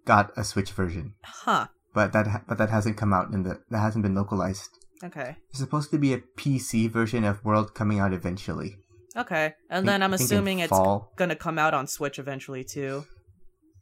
got 0.04 0.32
a 0.36 0.42
Switch 0.44 0.72
version, 0.72 1.14
Huh. 1.24 1.68
but 1.94 2.12
that 2.12 2.26
ha- 2.26 2.42
but 2.48 2.58
that 2.58 2.70
hasn't 2.70 2.96
come 2.96 3.12
out 3.12 3.32
in 3.32 3.44
the 3.44 3.60
that 3.70 3.78
hasn't 3.78 4.02
been 4.02 4.14
localized. 4.16 4.70
Okay. 5.04 5.36
There's 5.50 5.58
supposed 5.60 5.90
to 5.92 5.98
be 5.98 6.12
a 6.12 6.18
PC 6.36 6.88
version 6.90 7.24
of 7.24 7.44
World 7.44 7.74
coming 7.74 8.00
out 8.00 8.12
eventually. 8.12 8.76
Okay. 9.16 9.54
And 9.70 9.86
then 9.86 10.02
I'm 10.02 10.12
I 10.14 10.16
think 10.16 10.30
in 10.30 10.36
assuming 10.36 10.58
it's 10.60 10.70
fall. 10.70 11.12
gonna 11.16 11.36
come 11.36 11.58
out 11.58 11.74
on 11.74 11.86
Switch 11.86 12.18
eventually 12.18 12.64
too. 12.64 13.04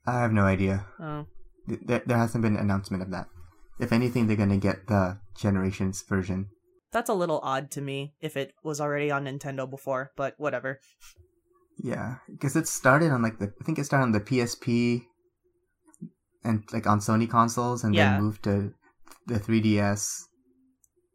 I 0.07 0.21
have 0.21 0.33
no 0.33 0.45
idea. 0.45 0.87
Oh. 1.01 1.27
Th- 1.69 1.81
There, 1.85 2.03
there 2.07 2.19
hasn't 2.19 2.43
been 2.43 2.57
an 2.57 2.63
announcement 2.63 3.03
of 3.03 3.11
that. 3.11 3.27
If 3.79 3.93
anything, 3.93 4.27
they're 4.27 4.37
gonna 4.37 4.59
get 4.59 4.87
the 4.89 5.19
Generations 5.37 6.03
version. 6.03 6.51
That's 6.93 7.09
a 7.09 7.15
little 7.15 7.41
odd 7.43 7.71
to 7.73 7.81
me 7.81 8.15
if 8.21 8.37
it 8.37 8.53
was 8.63 8.81
already 8.81 9.11
on 9.11 9.25
Nintendo 9.25 9.69
before, 9.71 10.11
but 10.17 10.35
whatever. 10.39 10.81
Yeah, 11.79 12.17
because 12.31 12.57
it 12.57 12.67
started 12.69 13.11
on 13.13 13.23
like 13.23 13.39
the 13.39 13.53
I 13.61 13.65
think 13.65 13.79
it 13.79 13.85
started 13.85 14.05
on 14.05 14.13
the 14.13 14.21
PSP 14.21 15.07
and 16.45 16.65
like 16.73 16.87
on 16.87 17.01
Sony 17.01 17.29
consoles, 17.29 17.85
and 17.85 17.95
Yeah. 17.95 18.11
then 18.17 18.23
moved 18.23 18.43
to 18.45 18.75
the 19.27 19.39
3DS, 19.39 20.25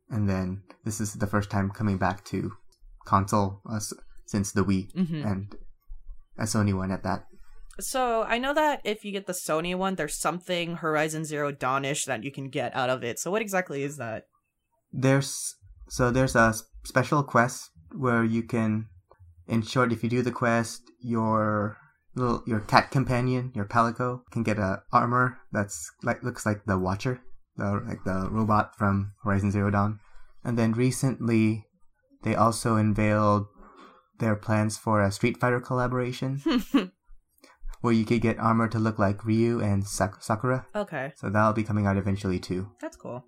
and 0.10 0.30
then 0.30 0.64
this 0.84 1.02
is 1.02 1.14
the 1.14 1.28
first 1.28 1.50
time 1.52 1.70
coming 1.70 1.98
back 1.98 2.24
to 2.26 2.54
console 3.06 3.62
uh, 3.70 3.80
since 4.26 4.52
the 4.54 4.64
Wii 4.64 4.90
hmm 4.94 5.22
and 5.26 5.56
a 6.38 6.44
Sony 6.44 6.74
one 6.76 6.92
at 6.92 7.04
that. 7.04 7.26
So 7.80 8.24
I 8.24 8.38
know 8.38 8.54
that 8.54 8.82
if 8.84 9.04
you 9.04 9.12
get 9.12 9.28
the 9.28 9.34
Sony 9.34 9.76
one, 9.76 9.96
there's 9.96 10.16
something 10.16 10.78
Horizon 10.78 11.26
Zero 11.26 11.52
Dawnish 11.52 12.06
that 12.06 12.24
you 12.24 12.32
can 12.32 12.50
get 12.50 12.76
out 12.76 12.90
of 12.90 13.04
it. 13.04 13.20
So 13.20 13.32
what 13.32 13.42
exactly 13.42 13.84
is 13.84 13.98
that? 13.98 14.28
There's 14.94 15.56
so 15.90 16.10
there's 16.10 16.36
a 16.36 16.54
special 16.84 17.24
quest 17.24 17.70
where 17.94 18.24
you 18.24 18.44
can, 18.44 18.88
in 19.48 19.62
short, 19.62 19.92
if 19.92 20.04
you 20.04 20.10
do 20.10 20.22
the 20.22 20.32
quest, 20.32 20.82
your 21.02 21.78
little 22.16 22.44
your 22.48 22.62
cat 22.62 22.92
companion, 22.92 23.52
your 23.54 23.66
palico, 23.66 24.22
can 24.32 24.44
get 24.44 24.58
a 24.58 24.84
armor 24.94 25.40
that's 25.52 25.92
like 26.02 26.24
looks 26.24 26.46
like 26.46 26.66
the 26.66 26.80
Watcher, 26.80 27.22
the 27.58 27.82
like 27.86 28.04
the 28.06 28.30
robot 28.32 28.78
from 28.78 29.12
Horizon 29.24 29.52
Zero 29.52 29.70
Dawn. 29.70 30.00
And 30.44 30.58
then 30.58 30.72
recently, 30.72 31.66
they 32.24 32.36
also 32.36 32.76
unveiled 32.76 33.48
their 34.20 34.36
plans 34.36 34.78
for 34.78 35.02
a 35.02 35.12
Street 35.12 35.38
Fighter 35.38 35.60
collaboration 35.60 36.42
where 37.86 37.94
you 37.94 38.04
could 38.06 38.20
get 38.22 38.38
armor 38.40 38.68
to 38.68 38.80
look 38.80 38.98
like 39.00 39.24
Ryu 39.24 39.62
and 39.62 39.86
Sak- 39.88 40.22
Sakura. 40.22 40.66
okay, 40.76 41.14
So 41.16 41.30
that'll 41.30 41.54
be 41.54 41.64
coming 41.64 41.86
out 41.88 41.96
eventually 41.98 42.40
too. 42.40 42.68
that's 42.82 42.98
cool. 42.98 43.24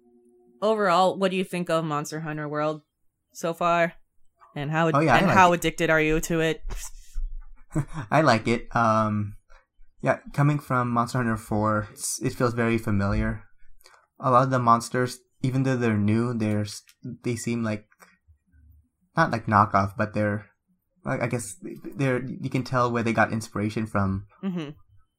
Overall, 0.61 1.15
what 1.17 1.31
do 1.31 1.37
you 1.37 1.43
think 1.45 1.69
of 1.69 1.85
Monster 1.85 2.19
Hunter 2.21 2.49
World 2.49 2.81
so 3.33 3.53
far? 3.53 3.93
And 4.55 4.71
how 4.71 4.89
Oh, 4.91 4.99
yeah, 4.99 5.15
and 5.17 5.27
like 5.27 5.35
how 5.37 5.53
it. 5.53 5.57
addicted 5.61 5.89
are 5.89 6.01
you 6.01 6.19
to 6.21 6.39
it? 6.41 6.63
I 8.11 8.21
like 8.21 8.47
it. 8.47 8.67
Um, 8.75 9.35
yeah, 10.01 10.17
coming 10.33 10.57
from 10.57 10.89
Monster 10.89 11.19
Hunter 11.19 11.37
4, 11.37 11.89
it's, 11.93 12.19
it 12.23 12.33
feels 12.33 12.53
very 12.55 12.77
familiar. 12.79 13.43
A 14.19 14.31
lot 14.31 14.43
of 14.43 14.49
the 14.49 14.57
monsters, 14.59 15.19
even 15.43 15.61
though 15.63 15.77
they're 15.77 15.95
new, 15.97 16.33
they're 16.33 16.65
they 17.23 17.35
seem 17.35 17.61
like 17.63 17.85
not 19.15 19.29
like 19.31 19.45
knockoff, 19.45 19.93
but 19.95 20.13
they're 20.15 20.47
I 21.07 21.27
guess 21.27 21.55
they're 21.95 22.23
you 22.25 22.49
can 22.49 22.63
tell 22.63 22.91
where 22.91 23.03
they 23.03 23.13
got 23.13 23.31
inspiration 23.31 23.85
from 23.85 24.27
hmm 24.41 24.69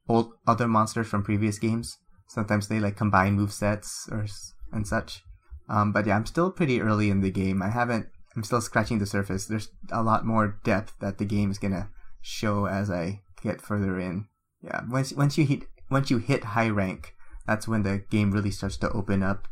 old 0.08 0.32
other 0.46 0.66
monsters 0.66 1.06
from 1.06 1.22
previous 1.22 1.58
games. 1.58 1.98
Sometimes 2.28 2.68
they 2.68 2.80
like 2.80 2.96
combine 2.96 3.34
move 3.34 3.52
sets 3.52 4.08
or 4.10 4.26
and 4.72 4.86
such. 4.86 5.22
Um, 5.68 5.92
but 5.92 6.06
yeah, 6.06 6.16
I'm 6.16 6.26
still 6.26 6.50
pretty 6.50 6.80
early 6.80 7.10
in 7.10 7.20
the 7.20 7.30
game. 7.30 7.62
I 7.62 7.68
haven't. 7.68 8.06
I'm 8.34 8.42
still 8.42 8.60
scratching 8.60 8.98
the 8.98 9.06
surface. 9.06 9.46
There's 9.46 9.70
a 9.90 10.02
lot 10.02 10.24
more 10.24 10.58
depth 10.64 10.94
that 11.00 11.18
the 11.18 11.24
game 11.24 11.50
is 11.50 11.58
gonna 11.58 11.90
show 12.20 12.66
as 12.66 12.90
I 12.90 13.22
get 13.42 13.60
further 13.60 13.98
in. 13.98 14.28
Yeah, 14.62 14.82
once 14.88 15.12
once 15.12 15.36
you 15.38 15.44
hit 15.44 15.64
once 15.90 16.10
you 16.10 16.18
hit 16.18 16.44
high 16.44 16.68
rank, 16.68 17.14
that's 17.46 17.68
when 17.68 17.82
the 17.82 17.98
game 18.10 18.30
really 18.30 18.50
starts 18.50 18.76
to 18.78 18.90
open 18.90 19.22
up 19.22 19.48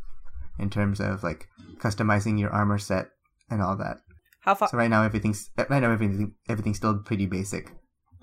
in 0.59 0.71
terms 0.71 1.01
of 1.01 1.23
like 1.23 1.49
customizing 1.79 2.39
your 2.39 2.51
armor 2.51 2.79
set 2.79 3.11
and 3.51 3.63
all 3.63 3.77
that. 3.77 3.99
How 4.47 4.55
far? 4.55 4.69
So 4.69 4.79
right 4.79 4.89
now 4.89 5.03
everything's 5.03 5.51
right 5.59 5.69
now 5.83 5.91
everything 5.91 6.35
everything's 6.49 6.77
still 6.79 6.99
pretty 6.99 7.27
basic. 7.27 7.73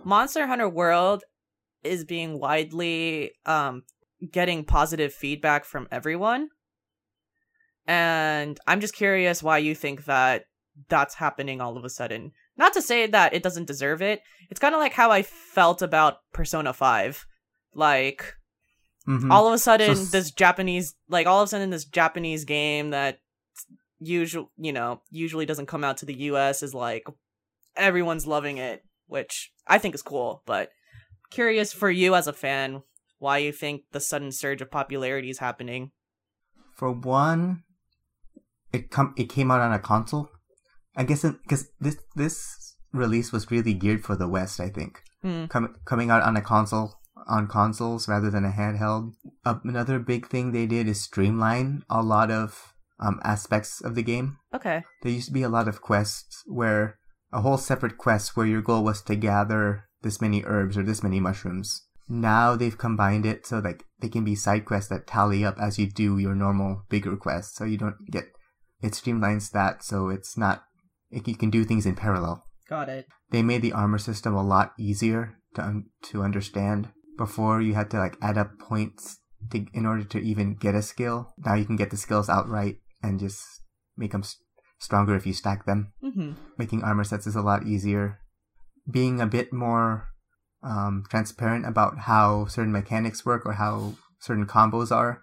Monster 0.03 0.47
Hunter 0.47 0.69
World 0.69 1.23
is 1.83 2.05
being 2.05 2.39
widely 2.39 3.33
um 3.45 3.83
getting 4.31 4.63
positive 4.63 5.13
feedback 5.13 5.65
from 5.65 5.87
everyone. 5.91 6.47
And 7.85 8.57
I'm 8.65 8.79
just 8.79 8.95
curious 8.95 9.43
why 9.43 9.57
you 9.57 9.75
think 9.75 10.05
that 10.05 10.45
that's 10.89 11.15
happening 11.15 11.59
all 11.59 11.77
of 11.77 11.83
a 11.83 11.89
sudden. 11.89 12.31
Not 12.57 12.73
to 12.73 12.81
say 12.81 13.05
that 13.07 13.33
it 13.33 13.43
doesn't 13.43 13.67
deserve 13.67 14.01
it. 14.01 14.21
It's 14.49 14.59
kind 14.59 14.73
of 14.73 14.79
like 14.79 14.93
how 14.93 15.11
I 15.11 15.21
felt 15.23 15.81
about 15.81 16.17
Persona 16.33 16.71
5. 16.73 17.25
Like 17.73 18.35
Mhm. 19.07 19.29
all 19.29 19.45
of 19.47 19.53
a 19.53 19.57
sudden 19.57 19.97
So 19.97 20.17
this 20.17 20.31
Japanese 20.31 20.95
like 21.09 21.27
all 21.27 21.41
of 21.41 21.47
a 21.47 21.49
sudden 21.49 21.71
this 21.71 21.83
Japanese 21.83 22.45
game 22.45 22.91
that 22.91 23.19
usual 24.03 24.51
you 24.57 24.73
know 24.73 25.01
usually 25.09 25.45
doesn't 25.45 25.67
come 25.67 25.83
out 25.83 25.97
to 25.97 26.05
the 26.05 26.15
US 26.31 26.63
is 26.63 26.73
like 26.73 27.05
everyone's 27.75 28.27
loving 28.27 28.57
it, 28.57 28.83
which 29.07 29.51
I 29.67 29.77
think 29.77 29.95
is 29.95 30.01
cool, 30.01 30.43
but 30.45 30.69
curious 31.31 31.73
for 31.73 31.89
you 31.89 32.15
as 32.15 32.27
a 32.27 32.33
fan 32.33 32.83
why 33.19 33.37
you 33.37 33.51
think 33.51 33.83
the 33.91 33.99
sudden 33.99 34.31
surge 34.31 34.61
of 34.61 34.69
popularity 34.69 35.29
is 35.29 35.39
happening. 35.39 35.91
For 36.75 36.91
one, 36.91 37.63
it 38.71 38.91
come 38.91 39.13
it 39.17 39.29
came 39.29 39.51
out 39.51 39.61
on 39.61 39.71
a 39.73 39.79
console. 39.79 40.29
I 40.95 41.03
guess 41.03 41.21
because 41.23 41.69
this 41.79 41.97
this 42.15 42.75
release 42.91 43.31
was 43.31 43.49
really 43.49 43.73
geared 43.73 44.03
for 44.03 44.15
the 44.15 44.27
West. 44.27 44.59
I 44.59 44.69
think 44.69 45.01
Hmm. 45.23 45.45
Com- 45.45 45.75
coming 45.85 46.09
out 46.11 46.21
on 46.21 46.35
a 46.35 46.41
console 46.41 46.95
on 47.27 47.47
consoles 47.47 48.09
rather 48.09 48.29
than 48.29 48.43
a 48.43 48.51
handheld. 48.51 49.13
Uh, 49.45 49.55
another 49.63 49.97
big 49.97 50.27
thing 50.27 50.51
they 50.51 50.65
did 50.65 50.85
is 50.87 51.01
streamline 51.01 51.83
a 51.89 52.03
lot 52.03 52.29
of 52.29 52.72
um, 52.99 53.19
aspects 53.23 53.81
of 53.81 53.95
the 53.95 54.03
game. 54.03 54.37
Okay. 54.53 54.83
There 55.01 55.11
used 55.11 55.27
to 55.27 55.33
be 55.33 55.43
a 55.43 55.49
lot 55.49 55.67
of 55.67 55.81
quests 55.81 56.43
where 56.45 56.99
a 57.31 57.41
whole 57.41 57.57
separate 57.57 57.97
quest 57.97 58.37
where 58.37 58.45
your 58.45 58.61
goal 58.61 58.83
was 58.83 59.01
to 59.03 59.15
gather 59.15 59.89
this 60.03 60.21
many 60.21 60.43
herbs 60.45 60.77
or 60.77 60.83
this 60.83 61.03
many 61.03 61.19
mushrooms. 61.19 61.87
Now 62.07 62.55
they've 62.55 62.77
combined 62.77 63.25
it 63.25 63.47
so 63.47 63.59
like 63.59 63.85
they 63.99 64.09
can 64.09 64.23
be 64.23 64.35
side 64.35 64.65
quests 64.65 64.89
that 64.89 65.07
tally 65.07 65.43
up 65.43 65.57
as 65.59 65.79
you 65.79 65.89
do 65.89 66.17
your 66.17 66.35
normal 66.35 66.83
bigger 66.89 67.15
quests. 67.15 67.57
So 67.57 67.63
you 67.63 67.77
don't 67.77 67.95
get 68.11 68.25
it 68.81 68.91
streamlines 68.91 69.51
that 69.51 69.83
so 69.83 70.09
it's 70.09 70.37
not 70.37 70.63
it, 71.09 71.27
you 71.27 71.35
can 71.35 71.49
do 71.49 71.63
things 71.63 71.85
in 71.85 71.95
parallel. 71.95 72.43
Got 72.69 72.89
it. 72.89 73.07
They 73.31 73.41
made 73.41 73.61
the 73.61 73.71
armor 73.71 73.97
system 73.97 74.35
a 74.35 74.43
lot 74.43 74.73
easier 74.77 75.37
to 75.55 75.61
un- 75.61 75.85
to 76.03 76.23
understand. 76.23 76.89
Before 77.17 77.61
you 77.61 77.73
had 77.75 77.89
to 77.91 77.99
like 77.99 78.17
add 78.21 78.37
up 78.37 78.59
points 78.59 79.19
to 79.51 79.65
in 79.73 79.85
order 79.85 80.03
to 80.03 80.19
even 80.19 80.55
get 80.55 80.75
a 80.75 80.81
skill. 80.81 81.33
Now 81.37 81.55
you 81.55 81.65
can 81.65 81.75
get 81.75 81.89
the 81.89 81.97
skills 81.97 82.29
outright 82.29 82.77
and 83.03 83.19
just 83.19 83.61
make 83.95 84.13
them 84.13 84.23
stronger 84.79 85.15
if 85.15 85.27
you 85.27 85.33
stack 85.33 85.65
them. 85.65 85.93
Mhm. 86.03 86.35
Making 86.57 86.83
armor 86.83 87.03
sets 87.03 87.27
is 87.27 87.35
a 87.35 87.41
lot 87.41 87.63
easier. 87.67 88.19
Being 88.89 89.21
a 89.21 89.27
bit 89.27 89.53
more 89.53 90.09
um, 90.63 91.03
transparent 91.09 91.65
about 91.65 91.99
how 91.99 92.45
certain 92.45 92.71
mechanics 92.71 93.25
work 93.25 93.45
or 93.45 93.53
how 93.53 93.95
certain 94.19 94.45
combos 94.45 94.95
are, 94.95 95.21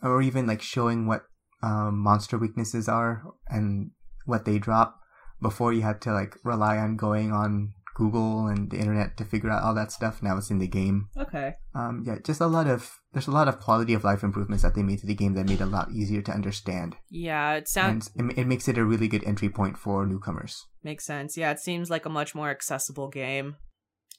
or 0.00 0.22
even 0.22 0.46
like 0.46 0.62
showing 0.62 1.06
what 1.06 1.24
um, 1.62 1.98
monster 1.98 2.38
weaknesses 2.38 2.88
are 2.88 3.24
and 3.48 3.90
what 4.26 4.44
they 4.44 4.58
drop 4.58 5.00
before 5.42 5.72
you 5.72 5.82
had 5.82 6.00
to 6.02 6.12
like 6.12 6.36
rely 6.44 6.78
on 6.78 6.96
going 6.96 7.32
on 7.32 7.74
Google 7.96 8.46
and 8.46 8.70
the 8.70 8.76
internet 8.78 9.16
to 9.16 9.24
figure 9.24 9.50
out 9.50 9.62
all 9.64 9.74
that 9.74 9.90
stuff. 9.90 10.22
Now 10.22 10.36
it's 10.36 10.50
in 10.50 10.58
the 10.58 10.68
game. 10.68 11.08
Okay. 11.16 11.54
Um, 11.74 12.04
yeah, 12.06 12.16
just 12.22 12.40
a 12.42 12.46
lot 12.46 12.66
of 12.68 13.00
there's 13.12 13.26
a 13.26 13.30
lot 13.32 13.48
of 13.48 13.58
quality 13.58 13.94
of 13.94 14.04
life 14.04 14.22
improvements 14.22 14.62
that 14.62 14.74
they 14.74 14.82
made 14.82 14.98
to 15.00 15.06
the 15.06 15.14
game 15.14 15.32
that 15.34 15.48
made 15.48 15.60
it 15.60 15.64
a 15.64 15.66
lot 15.66 15.90
easier 15.90 16.20
to 16.22 16.32
understand, 16.32 16.96
Yeah, 17.10 17.54
it 17.54 17.68
sounds 17.68 18.10
and 18.16 18.30
it, 18.32 18.38
it 18.38 18.46
makes 18.46 18.68
it 18.68 18.76
a 18.78 18.84
really 18.84 19.08
good 19.08 19.24
entry 19.24 19.48
point 19.48 19.78
for 19.78 20.04
newcomers. 20.04 20.54
makes 20.82 21.06
sense. 21.06 21.36
Yeah, 21.36 21.50
it 21.52 21.58
seems 21.60 21.88
like 21.90 22.04
a 22.04 22.10
much 22.10 22.34
more 22.34 22.50
accessible 22.50 23.08
game. 23.08 23.56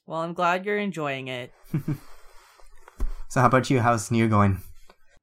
Well, 0.06 0.20
I'm 0.22 0.34
glad 0.34 0.66
you're 0.66 0.78
enjoying 0.78 1.28
it. 1.28 1.52
So 3.30 3.40
how 3.40 3.46
about 3.46 3.68
you? 3.68 3.80
How's 3.80 4.10
Nier 4.10 4.26
going? 4.28 4.62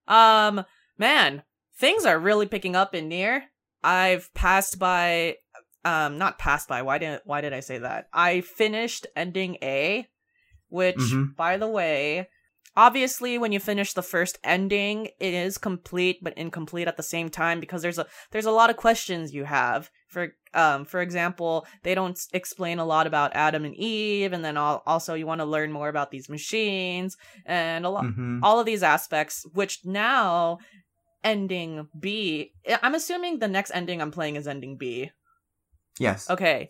Um, 0.07 0.63
man, 0.97 1.41
things 1.79 2.05
are 2.05 2.19
really 2.19 2.45
picking 2.45 2.75
up 2.75 2.93
in 2.93 3.07
Nier. 3.09 3.45
I've 3.83 4.31
passed 4.35 4.77
by, 4.77 5.37
um, 5.85 6.17
not 6.17 6.37
passed 6.39 6.67
by. 6.67 6.81
Why 6.81 6.97
didn't 6.97 7.21
why 7.25 7.39
did 7.41 7.53
I 7.53 7.61
say 7.61 7.77
that? 7.77 8.07
I 8.11 8.41
finished 8.41 9.07
ending 9.15 9.57
A, 9.61 10.07
which, 10.67 10.97
Mhm. 10.97 11.35
by 11.35 11.57
the 11.57 11.67
way, 11.67 12.27
obviously 12.75 13.37
when 13.37 13.51
you 13.53 13.59
finish 13.59 13.93
the 13.93 14.01
first 14.01 14.37
ending, 14.43 15.05
it 15.19 15.33
is 15.33 15.57
complete 15.57 16.17
but 16.21 16.37
incomplete 16.37 16.87
at 16.87 16.97
the 16.97 17.03
same 17.03 17.29
time 17.29 17.59
because 17.59 17.81
there's 17.81 17.99
a 17.99 18.07
there's 18.31 18.45
a 18.45 18.51
lot 18.51 18.69
of 18.69 18.77
questions 18.77 19.33
you 19.33 19.45
have. 19.45 19.89
For 20.09 20.33
um, 20.53 20.85
for 20.85 21.01
example, 21.01 21.65
they 21.83 21.93
don't 21.95 22.19
explain 22.33 22.79
a 22.79 22.85
lot 22.85 23.07
about 23.07 23.35
Adam 23.35 23.63
and 23.65 23.75
Eve, 23.75 24.33
and 24.33 24.43
then 24.43 24.57
al- 24.57 24.83
also 24.85 25.13
you 25.13 25.27
want 25.27 25.39
to 25.41 25.45
learn 25.45 25.71
more 25.71 25.89
about 25.89 26.11
these 26.11 26.29
machines 26.29 27.15
and 27.45 27.85
a 27.85 27.89
lot 27.89 28.05
hmm 28.05 28.39
all 28.43 28.59
of 28.59 28.65
these 28.65 28.83
aspects, 28.83 29.45
which 29.53 29.85
now 29.85 30.57
ending 31.23 31.87
B, 31.99 32.51
I'm 32.83 32.95
assuming 32.95 33.39
the 33.39 33.47
next 33.47 33.71
ending 33.71 34.01
I'm 34.01 34.11
playing 34.11 34.35
is 34.35 34.47
ending 34.47 34.77
B. 34.77 35.11
Yes. 35.99 36.29
Okay. 36.29 36.67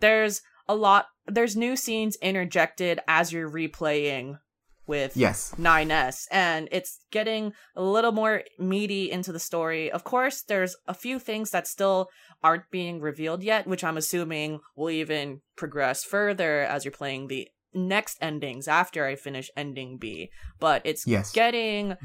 There's 0.00 0.42
a 0.68 0.74
lot 0.74 1.06
there's 1.26 1.56
new 1.56 1.76
scenes 1.76 2.16
interjected 2.22 3.00
as 3.08 3.32
you're 3.32 3.50
replaying 3.50 4.38
with 4.86 5.16
Yes. 5.16 5.54
9S 5.58 6.26
and 6.30 6.68
it's 6.70 7.00
getting 7.10 7.52
a 7.74 7.82
little 7.82 8.12
more 8.12 8.42
meaty 8.58 9.10
into 9.10 9.32
the 9.32 9.38
story. 9.40 9.90
Of 9.90 10.04
course, 10.04 10.42
there's 10.42 10.76
a 10.86 10.92
few 10.92 11.18
things 11.18 11.50
that 11.50 11.66
still 11.66 12.08
aren't 12.42 12.70
being 12.70 13.00
revealed 13.00 13.42
yet, 13.42 13.66
which 13.66 13.82
I'm 13.82 13.96
assuming 13.96 14.60
will 14.76 14.90
even 14.90 15.40
progress 15.56 16.04
further 16.04 16.60
as 16.62 16.84
you're 16.84 16.92
playing 16.92 17.28
the 17.28 17.48
next 17.72 18.18
endings 18.20 18.68
after 18.68 19.06
I 19.06 19.16
finish 19.16 19.50
ending 19.56 19.96
B. 19.96 20.30
But 20.60 20.82
it's 20.84 21.06
Yes. 21.06 21.32
getting 21.32 21.96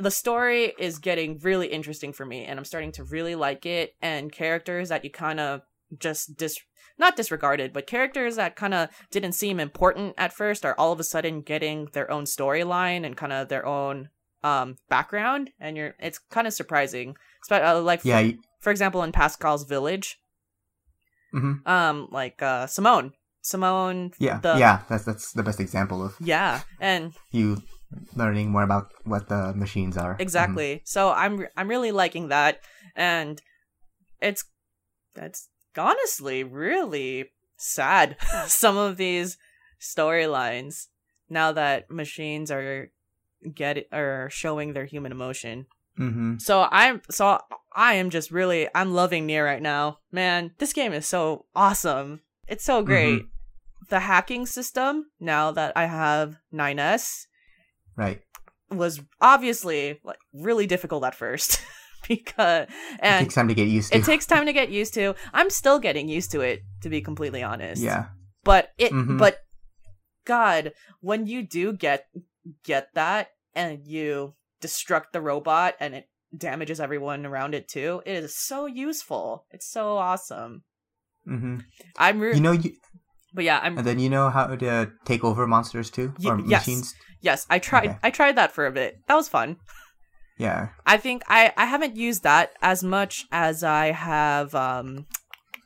the 0.00 0.10
story 0.10 0.72
is 0.78 0.98
getting 0.98 1.38
really 1.38 1.68
interesting 1.68 2.12
for 2.12 2.24
me 2.26 2.44
and 2.44 2.58
I'm 2.58 2.64
starting 2.64 2.92
to 2.92 3.04
really 3.04 3.34
like 3.34 3.66
it 3.66 3.94
and 4.00 4.32
characters 4.32 4.88
that 4.88 5.04
you 5.04 5.10
kind 5.10 5.40
of 5.40 5.62
just 5.98 6.36
dis 6.36 6.58
not 6.98 7.16
disregarded, 7.16 7.72
but 7.72 7.86
characters 7.86 8.36
that 8.36 8.56
kind 8.56 8.74
of 8.74 8.88
didn't 9.10 9.32
seem 9.32 9.58
important 9.58 10.14
at 10.18 10.34
first 10.34 10.64
are 10.66 10.74
all 10.76 10.92
of 10.92 11.00
a 11.00 11.04
sudden 11.04 11.40
getting 11.40 11.88
their 11.92 12.10
own 12.10 12.24
storyline 12.24 13.06
and 13.06 13.16
kind 13.16 13.32
of 13.32 13.48
their 13.48 13.66
own 13.66 14.08
um 14.42 14.76
background 14.88 15.50
and 15.60 15.76
you're 15.76 15.94
it's 15.98 16.18
kind 16.18 16.46
of 16.46 16.52
surprising. 16.54 17.14
Uh, 17.50 17.80
like 17.80 18.04
Yeah. 18.04 18.22
for, 18.22 18.32
for 18.60 18.70
example 18.70 19.02
in 19.02 19.12
Pascal's 19.12 19.64
village, 19.64 20.18
mhm. 21.34 21.66
um 21.66 22.08
like 22.10 22.40
uh 22.42 22.66
Simone, 22.66 23.12
Simone 23.42 24.12
Yeah. 24.18 24.38
the 24.40 24.56
yeah. 24.58 24.82
That's 24.88 25.04
that's 25.04 25.32
the 25.32 25.42
best 25.42 25.60
example 25.60 26.04
of 26.04 26.14
yeah, 26.20 26.60
and 26.80 27.12
you 27.30 27.58
learning 28.14 28.50
more 28.50 28.62
about 28.62 28.92
what 29.04 29.28
the 29.28 29.52
machines 29.54 29.96
are. 29.96 30.14
Mhm. 30.16 30.20
Exactly. 30.20 30.82
So 30.84 31.10
I'm 31.10 31.46
I'm 31.56 31.68
really 31.68 31.92
liking 31.92 32.28
that, 32.28 32.60
and 32.94 33.40
it's 34.20 34.44
it's 35.16 35.48
honestly 35.76 36.44
really 36.44 37.30
sad. 37.56 38.16
Some 38.46 38.76
of 38.76 38.96
these 38.96 39.38
storylines 39.80 40.86
now 41.28 41.52
that 41.52 41.90
machines 41.90 42.50
are 42.50 42.90
get 43.54 43.86
are 43.92 44.28
showing 44.30 44.72
their 44.72 44.84
human 44.84 45.12
emotion. 45.12 45.66
Mhm. 45.98 46.40
So 46.40 46.68
I'm 46.70 47.02
so 47.10 47.38
I 47.74 47.94
am 47.94 48.10
just 48.10 48.30
really 48.30 48.68
I'm 48.74 48.92
loving 48.94 49.26
Nier 49.26 49.44
right 49.44 49.62
now. 49.62 49.98
Man, 50.12 50.52
this 50.58 50.72
game 50.72 50.92
is 50.92 51.06
so 51.06 51.46
awesome. 51.54 52.20
It's 52.46 52.64
so 52.64 52.82
great. 52.82 53.22
The 53.88 54.00
hacking 54.00 54.46
system 54.46 55.06
now 55.18 55.50
that 55.52 55.72
I 55.76 55.86
have 55.86 56.36
9S 56.52 57.26
Right. 57.96 58.20
was 58.70 59.00
obviously 59.20 60.00
like 60.04 60.18
really 60.32 60.66
difficult 60.66 61.04
at 61.04 61.14
first 61.14 61.60
because 62.08 62.66
it 63.02 63.18
takes 63.20 63.34
time 63.34 63.48
to 63.48 63.54
get 63.54 63.68
used 63.68 63.92
to. 63.92 63.98
it 63.98 64.04
takes 64.04 64.26
time 64.26 64.46
to 64.46 64.52
get 64.52 64.70
used 64.70 64.94
to. 64.94 65.14
I'm 65.32 65.50
still 65.50 65.78
getting 65.78 66.08
used 66.08 66.30
to 66.32 66.40
it 66.40 66.60
to 66.82 66.88
be 66.88 67.00
completely 67.00 67.42
honest. 67.42 67.82
yeah. 67.82 68.06
But 68.44 68.70
it 68.78 68.92
Mhm. 68.92 69.18
but 69.18 69.38
god, 70.24 70.72
when 71.00 71.26
you 71.26 71.42
do 71.42 71.72
get 71.72 72.06
get 72.64 72.88
that 72.94 73.28
and 73.54 73.86
you 73.86 74.34
destruct 74.62 75.12
the 75.12 75.20
robot 75.20 75.74
and 75.80 75.94
it 75.94 76.04
damages 76.36 76.80
everyone 76.80 77.26
around 77.26 77.54
it 77.54 77.68
too, 77.68 78.02
it 78.06 78.12
is 78.24 78.36
so 78.36 78.66
useful. 78.66 79.46
It's 79.50 79.68
so 79.68 79.96
awesome. 79.96 80.62
Mm-hmm. 81.28 81.58
I'm 81.98 82.20
re- 82.20 82.34
You 82.34 82.40
know 82.40 82.52
you, 82.52 82.72
but 83.34 83.44
yeah, 83.44 83.60
I'm 83.62 83.78
and 83.78 83.86
then 83.86 83.98
you 83.98 84.08
know 84.10 84.30
how 84.30 84.46
to 84.46 84.92
take 85.04 85.24
over 85.24 85.46
monsters 85.46 85.90
too, 85.90 86.14
or 86.24 86.38
yes. 86.40 86.66
machines. 86.66 86.94
yes, 87.20 87.46
I 87.50 87.58
tried 87.58 87.88
Okay. 87.88 87.98
I 88.02 88.10
tried 88.10 88.36
that 88.36 88.52
for 88.52 88.66
a 88.66 88.72
bit. 88.72 88.98
That 89.06 89.14
was 89.14 89.28
fun. 89.28 89.56
Yeah. 90.38 90.68
I 90.86 90.96
think 90.96 91.22
I 91.28 91.52
I 91.56 91.66
haven't 91.66 91.96
used 91.96 92.22
that 92.22 92.52
as 92.62 92.82
much 92.82 93.26
as 93.30 93.62
I 93.62 93.92
have 93.92 94.54
um 94.54 95.06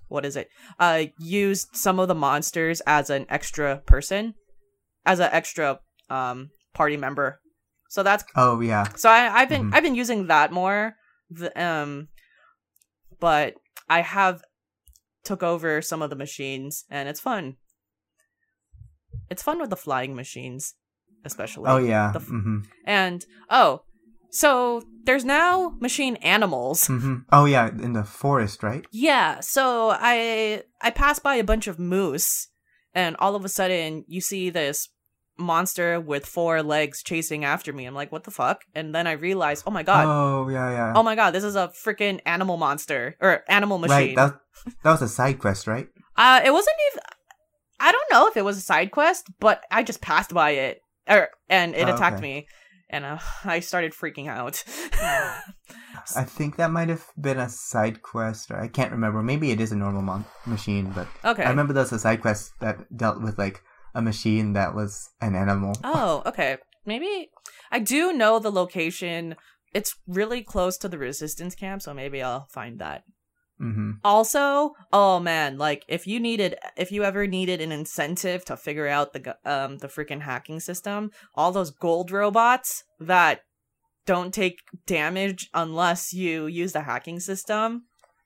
what 0.09 0.25
is 0.25 0.37
it? 0.37 0.49
Uh 0.79 1.05
used 1.19 1.75
some 1.77 1.99
of 2.01 2.09
the 2.09 2.15
monsters 2.15 2.81
as 2.87 3.09
an 3.11 3.27
extra 3.29 3.79
person 3.87 4.35
as 5.07 5.21
an 5.21 5.31
extra 5.33 5.79
um 6.11 6.51
party 6.75 6.97
member. 6.97 7.41
So 7.89 8.03
that's 8.03 8.25
Oh 8.35 8.61
yeah. 8.61 8.85
so 8.97 9.09
I 9.09 9.41
I've 9.41 9.49
been 9.49 9.71
Mhm. 9.71 9.75
I've 9.75 9.83
been 9.85 9.95
using 9.95 10.27
that 10.27 10.53
more 10.53 10.97
the, 11.31 11.51
um 11.61 12.09
but 13.21 13.55
I 13.89 14.01
have 14.01 14.43
took 15.25 15.43
over 15.43 15.83
some 15.83 16.03
of 16.03 16.11
the 16.11 16.17
machines 16.17 16.85
and 16.91 17.09
it's 17.09 17.21
fun. 17.21 17.57
It's 19.31 19.43
fun 19.43 19.61
with 19.61 19.71
the 19.71 19.77
flying 19.77 20.15
machines 20.15 20.75
especially. 21.25 21.71
Oh 21.71 21.79
yeah. 21.79 22.13
f- 22.15 22.27
hmm 22.27 22.59
And 22.85 23.25
oh, 23.51 23.83
so 24.31 24.83
there's 25.05 25.25
now 25.25 25.75
machine 25.81 26.17
animals. 26.17 26.87
hmm 26.87 27.17
Oh 27.33 27.45
yeah, 27.47 27.69
in 27.69 27.93
the 27.95 28.05
forest, 28.05 28.63
right? 28.63 28.85
Yeah, 28.93 29.41
so 29.41 29.91
I 29.99 30.63
I 30.83 30.91
passed 30.91 31.23
by 31.23 31.37
a 31.37 31.45
bunch 31.45 31.67
of 31.67 31.79
moose 31.79 32.49
and 32.95 33.17
all 33.19 33.35
of 33.35 33.45
a 33.45 33.49
sudden 33.49 34.05
you 34.07 34.21
see 34.21 34.51
this 34.51 34.89
monster 35.37 36.01
with 36.01 36.27
four 36.27 36.63
legs 36.63 37.03
chasing 37.03 37.45
after 37.45 37.73
me. 37.73 37.87
I'm 37.87 37.95
like, 37.95 38.13
"What 38.13 38.25
the 38.25 38.31
fuck?" 38.31 38.63
And 38.75 38.95
then 38.95 39.07
I 39.07 39.13
realized, 39.13 39.65
"Oh 39.67 39.71
my 39.71 39.83
god. 39.83 40.07
Oh 40.09 40.49
yeah, 40.49 40.71
yeah. 40.71 40.93
Oh 40.95 41.03
my 41.03 41.15
god, 41.15 41.33
this 41.33 41.45
is 41.45 41.57
a 41.57 41.69
freaking 41.69 42.21
animal 42.27 42.57
monster 42.57 43.17
or 43.21 43.43
animal 43.49 43.79
machine." 43.79 44.15
right. 44.15 44.17
That 44.17 44.41
that 44.83 44.91
was 44.93 45.03
a 45.03 45.09
side 45.09 45.39
quest, 45.39 45.67
right? 45.67 45.89
Uh, 46.17 46.41
it 46.45 46.53
wasn't 46.53 46.77
even. 46.93 47.03
I 47.81 47.93
don't 47.93 48.11
know 48.13 48.29
if 48.29 48.37
it 48.37 48.45
was 48.45 48.57
a 48.57 48.63
side 48.63 48.91
quest, 48.93 49.27
but 49.41 49.65
I 49.71 49.83
just 49.83 50.01
passed 50.01 50.33
by 50.33 50.51
it, 50.51 50.81
or 51.09 51.29
and 51.51 51.75
it 51.75 51.89
Oh, 51.89 51.95
attacked 51.95 52.17
okay. 52.17 52.23
me, 52.23 52.47
and 52.89 53.05
uh, 53.05 53.19
I 53.45 53.61
started 53.61 53.93
freaking 53.93 54.29
out. 54.29 54.63
I 56.17 56.25
think 56.25 56.57
that 56.57 56.71
might 56.71 56.89
have 56.89 57.05
been 57.21 57.39
a 57.39 57.49
side 57.49 58.03
quest, 58.03 58.51
or 58.51 58.61
I 58.61 58.69
can't 58.69 58.93
remember. 58.93 59.23
Maybe 59.23 59.51
it 59.51 59.61
is 59.61 59.73
a 59.73 59.77
normal 59.77 60.03
mon- 60.03 60.25
machine, 60.47 60.93
but 60.95 61.09
okay. 61.25 61.43
I 61.45 61.51
remember 61.51 61.73
there 61.73 61.83
was 61.83 61.93
a 61.93 61.99
side 61.99 62.21
quest 62.21 62.53
that 62.61 62.77
dealt 62.97 63.23
with 63.23 63.39
like 63.39 63.63
a 63.95 64.03
machine 64.03 64.53
that 64.55 64.75
was 64.75 65.11
an 65.21 65.35
animal. 65.35 65.75
Oh, 65.85 66.23
okay. 66.27 66.59
Maybe 66.87 67.31
I 67.71 67.79
do 67.79 68.13
know 68.13 68.39
the 68.39 68.53
location. 68.53 69.37
It's 69.73 69.97
really 70.07 70.43
close 70.43 70.77
to 70.79 70.89
the 70.89 70.99
resistance 70.99 71.55
camp, 71.55 71.83
so 71.83 71.95
maybe 71.95 72.23
I'll 72.23 72.47
find 72.51 72.79
that. 72.79 73.03
hmm 73.59 73.93
Also, 74.05 74.73
oh 74.93 75.21
man, 75.21 75.59
like 75.59 75.85
if 75.89 76.07
you 76.07 76.21
needed 76.21 76.57
if 76.77 76.93
you 76.93 77.05
ever 77.05 77.27
needed 77.27 77.61
an 77.61 77.73
incentive 77.73 78.45
to 78.47 78.57
figure 78.57 78.89
out 78.89 79.13
the 79.13 79.37
um 79.45 79.79
the 79.79 79.89
freaking 79.89 80.23
hacking 80.23 80.61
system, 80.61 81.11
all 81.35 81.53
those 81.53 81.71
gold 81.71 82.11
robots 82.11 82.85
that 83.01 83.41
don't 84.07 84.35
take 84.35 84.59
damage 84.87 85.49
unless 85.55 86.13
you 86.13 86.47
use 86.47 86.73
the 86.73 86.83
hacking 86.83 87.21
system. 87.21 87.85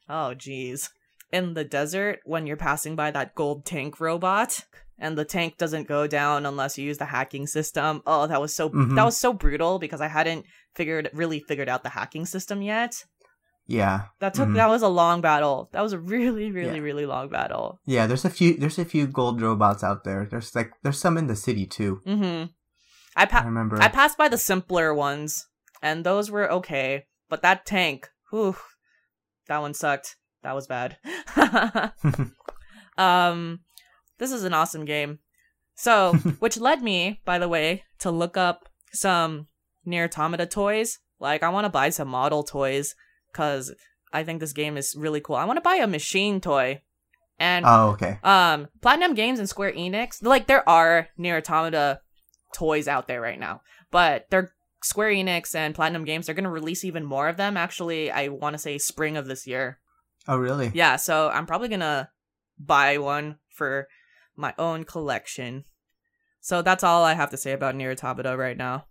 Oh 0.09 0.35
geez, 0.35 0.91
In 1.31 1.55
the 1.55 1.65
desert 1.65 2.19
when 2.25 2.47
you're 2.47 2.57
passing 2.57 2.97
by 2.97 3.11
that 3.13 3.35
gold 3.35 3.65
tank 3.65 4.01
robot 4.01 4.65
and 4.99 5.17
the 5.17 5.25
tank 5.25 5.57
doesn't 5.59 5.87
go 5.89 6.07
down 6.07 6.45
unless 6.47 6.77
you 6.79 6.85
use 6.85 6.99
the 6.99 7.05
hacking 7.07 7.47
system. 7.47 8.03
Oh, 8.07 8.27
that 8.27 8.41
was 8.41 8.55
so 8.55 8.71
Mhm. 8.71 8.95
that 8.97 9.05
was 9.05 9.17
so 9.17 9.33
brutal 9.33 9.79
because 9.79 10.01
I 10.01 10.09
hadn't 10.09 10.45
figured 10.75 11.11
really 11.13 11.41
figured 11.41 11.69
out 11.69 11.83
the 11.83 11.91
hacking 11.91 12.27
system 12.27 12.63
yet. 12.63 13.05
Yeah, 13.71 14.07
That 14.21 14.33
took 14.33 14.49
Mhm. 14.49 14.55
that 14.55 14.71
was 14.71 14.81
a 14.83 14.89
long 14.89 15.21
battle. 15.21 15.69
That 15.73 15.83
was 15.83 15.93
a 15.93 15.99
really, 15.99 16.51
really, 16.51 16.77
Yeah. 16.77 16.83
really 16.83 17.05
long 17.05 17.29
battle. 17.29 17.79
yeah. 17.85 18.07
There's 18.07 18.25
a 18.25 18.31
few. 18.31 18.57
There's 18.57 18.79
a 18.79 18.85
few 18.87 19.07
gold 19.07 19.43
robots 19.43 19.85
out 19.85 20.05
there. 20.05 20.27
There's 20.31 20.55
like 20.55 20.73
there's 20.83 20.99
some 20.99 21.19
in 21.19 21.27
the 21.27 21.37
city 21.37 21.67
too. 21.67 22.01
Mm-hmm. 22.07 22.51
I 23.17 23.29
I 23.31 23.45
remember. 23.45 23.77
I 23.83 23.89
passed 23.89 24.17
by 24.17 24.29
the 24.29 24.39
simpler 24.39 24.95
ones, 24.95 25.47
and 25.83 26.03
those 26.05 26.31
were 26.31 26.51
okay. 26.51 27.05
But 27.29 27.43
that 27.43 27.67
tank, 27.67 28.09
whew, 28.31 28.57
that 29.49 29.59
one 29.61 29.75
sucked. 29.75 30.17
That 30.43 30.55
was 30.55 30.67
bad. 30.67 30.97
um, 32.97 33.61
this 34.19 34.33
is 34.33 34.45
an 34.45 34.55
awesome 34.55 34.85
game. 34.85 35.19
So, 35.75 36.13
which 36.39 36.59
led 36.59 36.83
me, 36.83 37.21
by 37.25 37.39
the 37.39 37.49
way, 37.49 37.85
to 38.01 38.11
look 38.11 38.37
up 38.37 38.69
some 38.93 39.47
Nier 39.85 40.05
Automata 40.05 40.47
toys. 40.47 40.99
Like, 41.21 41.43
I 41.43 41.49
want 41.49 41.65
to 41.65 41.71
buy 41.71 41.91
some 41.91 42.09
model 42.09 42.43
toys 42.43 42.95
because 43.33 43.75
I 44.13 44.25
think 44.25 44.41
this 44.41 44.53
game 44.53 44.77
is 44.77 44.95
really 44.97 45.21
cool. 45.21 45.37
I 45.37 45.45
want 45.45 45.57
to 45.57 45.63
buy 45.63 45.77
a 45.77 45.87
machine 45.87 46.41
toy, 46.41 46.83
and 47.39 47.65
oh, 47.67 47.91
okay. 47.91 48.19
um 48.25 48.69
platinum 48.83 49.15
games 49.15 49.39
and 49.39 49.49
square 49.49 49.73
enix 49.73 50.23
like 50.23 50.47
there 50.49 50.69
are 50.69 51.09
nier 51.17 51.37
automata 51.37 52.01
toys 52.53 52.89
out 52.89 53.07
there 53.07 53.21
right 53.21 53.39
now 53.39 53.61
but 53.93 54.27
they're 54.31 54.51
square 54.83 55.11
enix 55.11 55.55
and 55.55 55.75
platinum 55.75 56.05
games 56.05 56.27
they're 56.27 56.35
going 56.35 56.43
to 56.45 56.51
release 56.51 56.85
even 56.85 57.05
more 57.05 57.29
of 57.29 57.37
them 57.37 57.57
actually 57.57 58.11
i 58.11 58.27
want 58.29 58.55
to 58.55 58.59
say 58.59 58.77
spring 58.77 59.17
of 59.17 59.27
this 59.27 59.47
year 59.47 59.79
Oh, 60.27 60.37
really? 60.37 60.71
yeah 60.75 60.97
so 60.97 61.31
i'm 61.31 61.47
probably 61.47 61.69
going 61.69 61.79
to 61.81 62.09
buy 62.59 62.99
one 62.99 63.39
for 63.51 63.87
my 64.39 64.55
own 64.59 64.85
collection 64.85 65.65
so 66.41 66.63
that's 66.63 66.85
all 66.85 67.05
i 67.05 67.13
have 67.15 67.31
to 67.31 67.37
say 67.37 67.53
about 67.53 67.75
nier 67.75 67.93
automata 67.93 68.37
right 68.37 68.57
now 68.57 68.85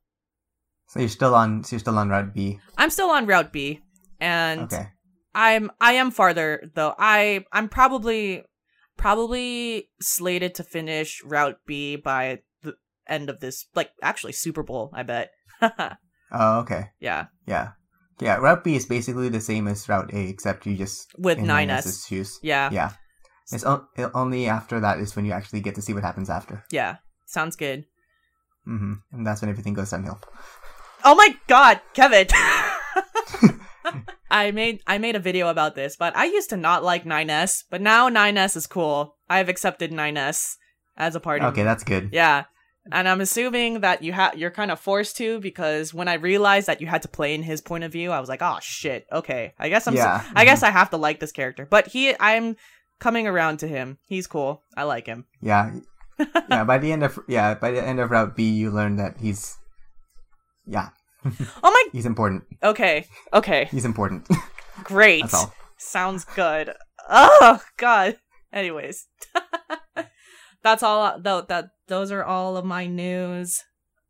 So 0.87 0.99
you're 0.99 1.09
still 1.09 1.33
on. 1.35 1.63
So 1.63 1.73
you're 1.75 1.79
still 1.83 1.97
on 1.97 2.09
Route 2.09 2.33
B. 2.33 2.59
i'm 2.77 2.89
still 2.91 3.09
on 3.09 3.25
route 3.25 3.51
b 3.51 3.81
and 4.19 4.61
Okay. 4.61 4.87
I'm 5.35 5.69
I 5.79 5.93
am 6.01 6.09
farther 6.09 6.63
though. 6.73 6.95
I 6.97 7.45
I'm 7.53 7.69
probably 7.69 8.41
probably 8.97 9.89
slated 10.01 10.55
to 10.55 10.63
finish 10.63 11.21
Route 11.23 11.59
B 11.67 11.95
by 11.95 12.39
the 12.63 12.73
end 13.07 13.29
of 13.29 13.39
this 13.39 13.65
like 13.75 13.91
actually 14.01 14.33
Super 14.33 14.63
Bowl, 14.63 14.89
I 14.93 15.03
bet. 15.03 15.29
Oh, 16.29 16.59
okay. 16.59 16.89
yeah. 16.99 17.27
Yeah. 17.45 17.71
Yeah. 18.19 18.35
Route 18.35 18.63
B 18.65 18.75
is 18.75 18.85
basically 18.85 19.29
the 19.29 19.39
same 19.39 19.65
as 19.67 19.87
Route 19.87 20.11
A, 20.13 20.27
except 20.27 20.65
you 20.65 20.75
just 20.75 21.07
With 21.17 21.37
in 21.37 21.45
9S. 21.45 21.85
9S's 21.85 22.05
shoes. 22.05 22.39
Yeah. 22.43 22.69
Yeah. 22.69 22.91
It's 23.51 23.65
o- 23.65 23.87
only 24.13 24.47
after 24.47 24.79
that 24.79 24.99
is 24.99 25.15
when 25.15 25.25
you 25.25 25.31
actually 25.31 25.61
get 25.61 25.75
to 25.75 25.81
see 25.81 25.93
what 25.93 26.03
happens 26.03 26.29
after. 26.29 26.63
Yeah, 26.71 26.97
sounds 27.25 27.55
good. 27.55 27.85
Mm-hmm. 28.67 28.93
And 29.13 29.25
that's 29.25 29.41
when 29.41 29.49
everything 29.49 29.73
goes 29.73 29.91
downhill. 29.91 30.19
Oh 31.03 31.15
my 31.15 31.37
god, 31.47 31.79
Kevin. 31.93 32.27
I 34.29 34.51
made 34.51 34.81
I 34.85 34.97
made 34.97 35.15
a 35.15 35.19
video 35.19 35.47
about 35.47 35.75
this, 35.75 35.95
but 35.95 36.15
I 36.15 36.25
used 36.25 36.49
to 36.49 36.57
not 36.57 36.83
like 36.83 37.05
9S, 37.05 37.63
but 37.69 37.81
now 37.81 38.09
9S 38.09 38.57
is 38.57 38.67
cool. 38.67 39.15
I've 39.29 39.49
accepted 39.49 39.91
9S 39.91 40.55
as 40.97 41.15
a 41.15 41.19
part 41.19 41.41
of 41.41 41.53
Okay, 41.53 41.63
that's 41.63 41.83
good. 41.83 42.09
Yeah. 42.11 42.45
And 42.91 43.07
I'm 43.07 43.19
assuming 43.19 43.81
that 43.81 44.01
you 44.01 44.13
ha- 44.13 44.31
you're 44.35 44.51
kind 44.51 44.71
of 44.71 44.79
forced 44.79 45.17
to 45.17 45.39
because 45.39 45.93
when 45.93 46.07
I 46.07 46.13
realized 46.13 46.67
that 46.67 46.79
you 46.79 46.87
had 46.87 47.01
to 47.01 47.09
play 47.09 47.35
in 47.35 47.43
his 47.43 47.59
point 47.61 47.83
of 47.83 47.91
view, 47.91 48.11
I 48.11 48.19
was 48.21 48.29
like, 48.29 48.41
"Oh 48.41 48.59
shit. 48.61 49.05
Okay. 49.11 49.53
I 49.59 49.67
guess 49.67 49.87
I'm 49.87 49.95
yeah. 49.95 50.23
I 50.35 50.45
guess 50.45 50.63
I 50.63 50.69
have 50.69 50.89
to 50.91 50.97
like 50.97 51.19
this 51.19 51.33
character." 51.33 51.67
But 51.69 51.87
he 51.87 52.15
I'm 52.17 52.55
coming 52.99 53.27
around 53.27 53.57
to 53.59 53.67
him. 53.67 53.97
He's 54.07 54.27
cool. 54.27 54.63
I 54.75 54.83
like 54.83 55.05
him. 55.05 55.25
Yeah. 55.41 55.71
yeah. 56.49 56.63
By 56.63 56.79
the 56.79 56.91
end 56.91 57.03
of 57.03 57.19
yeah, 57.27 57.53
by 57.53 57.69
the 57.69 57.83
end 57.83 57.99
of 57.99 58.09
Route 58.09 58.35
B, 58.35 58.49
you 58.49 58.71
learn 58.71 58.95
that 58.95 59.17
he's 59.19 59.57
yeah, 60.65 60.89
Oh 61.63 61.71
my 61.71 61.83
he's 61.91 62.05
important. 62.05 62.43
Okay. 62.63 63.05
Okay. 63.33 63.65
He's 63.71 63.85
important. 63.85 64.27
Great. 64.83 65.21
That's 65.21 65.33
all. 65.33 65.53
Sounds 65.77 66.25
good. 66.25 66.73
Oh 67.09 67.61
god. 67.77 68.17
Anyways, 68.53 69.07
that's 70.63 70.83
all. 70.83 71.19
Though 71.19 71.41
that 71.41 71.69
those 71.87 72.11
are 72.11 72.23
all 72.23 72.57
of 72.57 72.65
my 72.65 72.87
news 72.87 73.63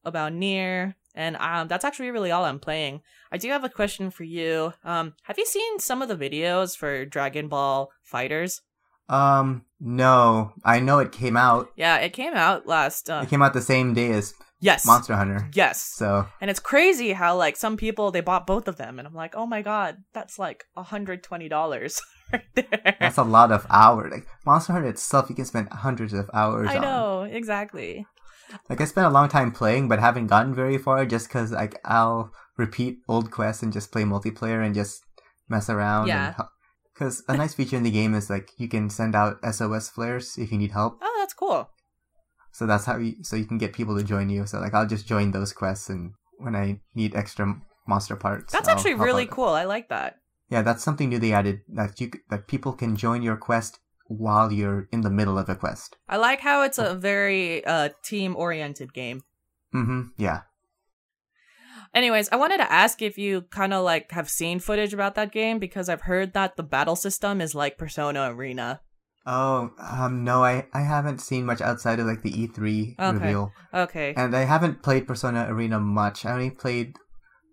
about 0.05 0.33
Nier, 0.33 0.95
and 1.15 1.35
um, 1.37 1.67
that's 1.67 1.83
actually 1.85 2.11
really 2.11 2.31
all 2.31 2.45
I'm 2.45 2.59
playing. 2.59 3.01
I 3.31 3.37
do 3.37 3.49
have 3.49 3.63
a 3.63 3.69
question 3.69 4.09
for 4.11 4.23
you. 4.23 4.73
Um, 4.83 5.13
have 5.23 5.37
you 5.37 5.45
seen 5.45 5.79
some 5.79 6.01
of 6.01 6.07
the 6.07 6.15
videos 6.15 6.77
for 6.77 7.05
Dragon 7.05 7.47
Ball 7.47 7.89
FighterZ? 8.11 8.61
Um, 9.09 9.65
no, 9.79 10.53
I 10.63 10.79
know 10.79 10.99
it 10.99 11.11
came 11.11 11.37
out. 11.37 11.69
Yeah, 11.75 11.97
it 11.97 12.13
came 12.13 12.33
out 12.33 12.67
last. 12.67 13.09
Uh, 13.09 13.21
It 13.23 13.29
came 13.29 13.41
out 13.41 13.53
the 13.53 13.61
same 13.61 13.93
day 13.93 14.11
as 14.11 14.33
yes. 14.59 14.85
Monster 14.85 15.15
Hunter. 15.15 15.49
Yes. 15.53 15.81
So 15.83 16.27
And 16.41 16.49
it's 16.49 16.59
crazy 16.59 17.13
how 17.13 17.37
like 17.37 17.55
some 17.55 17.77
people 17.77 18.11
they 18.11 18.21
bought 18.21 18.47
both 18.47 18.67
of 18.67 18.77
them, 18.77 18.99
and 18.99 19.07
I'm 19.07 19.13
like, 19.13 19.35
oh 19.35 19.45
my 19.45 19.61
god, 19.61 19.97
that's 20.13 20.39
like 20.39 20.65
hundred 20.75 21.23
twenty 21.23 21.47
dollars 21.47 22.01
right 22.33 22.41
there. 22.55 22.97
that's 22.99 23.17
a 23.17 23.23
lot 23.23 23.51
of 23.51 23.65
hours. 23.69 24.11
Like 24.11 24.27
Monster 24.45 24.73
Hunter 24.73 24.89
itself, 24.89 25.29
you 25.29 25.35
can 25.35 25.45
spend 25.45 25.69
hundreds 25.71 26.13
of 26.13 26.29
hours. 26.33 26.69
I 26.69 26.77
on. 26.77 26.81
know 26.81 27.23
exactly. 27.23 28.05
Like 28.69 28.81
I 28.81 28.85
spent 28.85 29.07
a 29.07 29.11
long 29.11 29.29
time 29.29 29.51
playing, 29.51 29.89
but 29.89 29.99
haven't 29.99 30.27
gotten 30.27 30.55
very 30.55 30.77
far 30.77 31.05
just 31.05 31.27
because 31.27 31.51
like 31.51 31.79
I'll 31.85 32.31
repeat 32.57 32.99
old 33.07 33.29
quests 33.29 33.61
and 33.61 33.71
just 33.71 33.91
play 33.91 34.03
multiplayer 34.03 34.65
and 34.65 34.73
just 34.73 35.03
mess 35.49 35.69
around. 35.69 36.07
Yeah. 36.07 36.33
Because 36.97 37.23
a 37.27 37.37
nice 37.37 37.53
feature 37.53 37.77
in 37.77 37.83
the 37.83 37.91
game 37.91 38.15
is 38.15 38.27
like 38.27 38.51
you 38.57 38.67
can 38.67 38.89
send 38.89 39.13
out 39.13 39.37
SOS 39.53 39.87
flares 39.87 40.35
if 40.37 40.51
you 40.51 40.57
need 40.57 40.71
help. 40.71 40.97
Oh, 40.99 41.15
that's 41.19 41.33
cool. 41.33 41.69
So 42.51 42.65
that's 42.65 42.85
how 42.85 42.97
you 42.97 43.23
so 43.23 43.35
you 43.35 43.45
can 43.45 43.59
get 43.59 43.73
people 43.73 43.95
to 43.95 44.03
join 44.03 44.29
you. 44.29 44.47
So 44.47 44.59
like 44.59 44.73
I'll 44.73 44.87
just 44.87 45.07
join 45.07 45.29
those 45.29 45.53
quests 45.53 45.89
and 45.89 46.13
when 46.39 46.55
I 46.55 46.81
need 46.95 47.15
extra 47.15 47.61
monster 47.87 48.15
parts. 48.15 48.51
That's 48.51 48.67
I'll 48.67 48.75
actually 48.75 48.95
really 48.95 49.25
out. 49.25 49.29
cool. 49.29 49.49
I 49.49 49.65
like 49.65 49.89
that. 49.89 50.17
Yeah, 50.49 50.63
that's 50.63 50.83
something 50.83 51.09
new 51.09 51.19
they 51.19 51.33
added 51.33 51.61
that 51.69 52.01
you 52.01 52.09
that 52.31 52.47
people 52.47 52.73
can 52.73 52.95
join 52.95 53.21
your 53.21 53.37
quest 53.37 53.77
while 54.07 54.51
you're 54.51 54.87
in 54.91 55.01
the 55.01 55.11
middle 55.11 55.37
of 55.37 55.49
a 55.49 55.55
quest. 55.55 55.97
I 56.09 56.17
like 56.17 56.39
how 56.39 56.63
it's 56.63 56.79
a 56.79 56.95
very 56.95 57.63
uh, 57.63 57.89
team 58.03 58.35
oriented 58.35 58.93
game. 58.93 59.23
Mm-hmm. 59.75 60.01
Yeah. 60.17 60.41
Anyways, 61.97 62.29
I 62.31 62.35
wanted 62.35 62.57
to 62.57 62.71
ask 62.71 63.01
if 63.01 63.17
you 63.17 63.41
kind 63.49 63.73
of 63.73 63.83
like 63.83 64.11
have 64.11 64.29
seen 64.29 64.59
footage 64.59 64.93
about 64.93 65.15
that 65.15 65.31
game 65.31 65.57
because 65.57 65.89
I've 65.89 66.01
heard 66.03 66.33
that 66.33 66.55
the 66.55 66.61
battle 66.61 66.95
system 66.95 67.41
is 67.41 67.55
like 67.55 67.79
Persona 67.79 68.31
Arena. 68.31 68.81
Oh, 69.25 69.71
um, 69.81 70.23
no, 70.23 70.43
I, 70.43 70.67
I 70.75 70.81
haven't 70.81 71.21
seen 71.21 71.43
much 71.43 71.59
outside 71.59 71.99
of 71.99 72.05
like 72.05 72.21
the 72.21 72.29
E3 72.31 72.99
Okay. 72.99 73.17
reveal, 73.17 73.51
Okay. 73.73 74.13
and 74.15 74.35
I 74.35 74.41
haven't 74.43 74.83
played 74.83 75.07
Persona 75.07 75.47
Arena 75.49 75.79
much. 75.79 76.23
I 76.23 76.33
only 76.33 76.51
played 76.51 76.97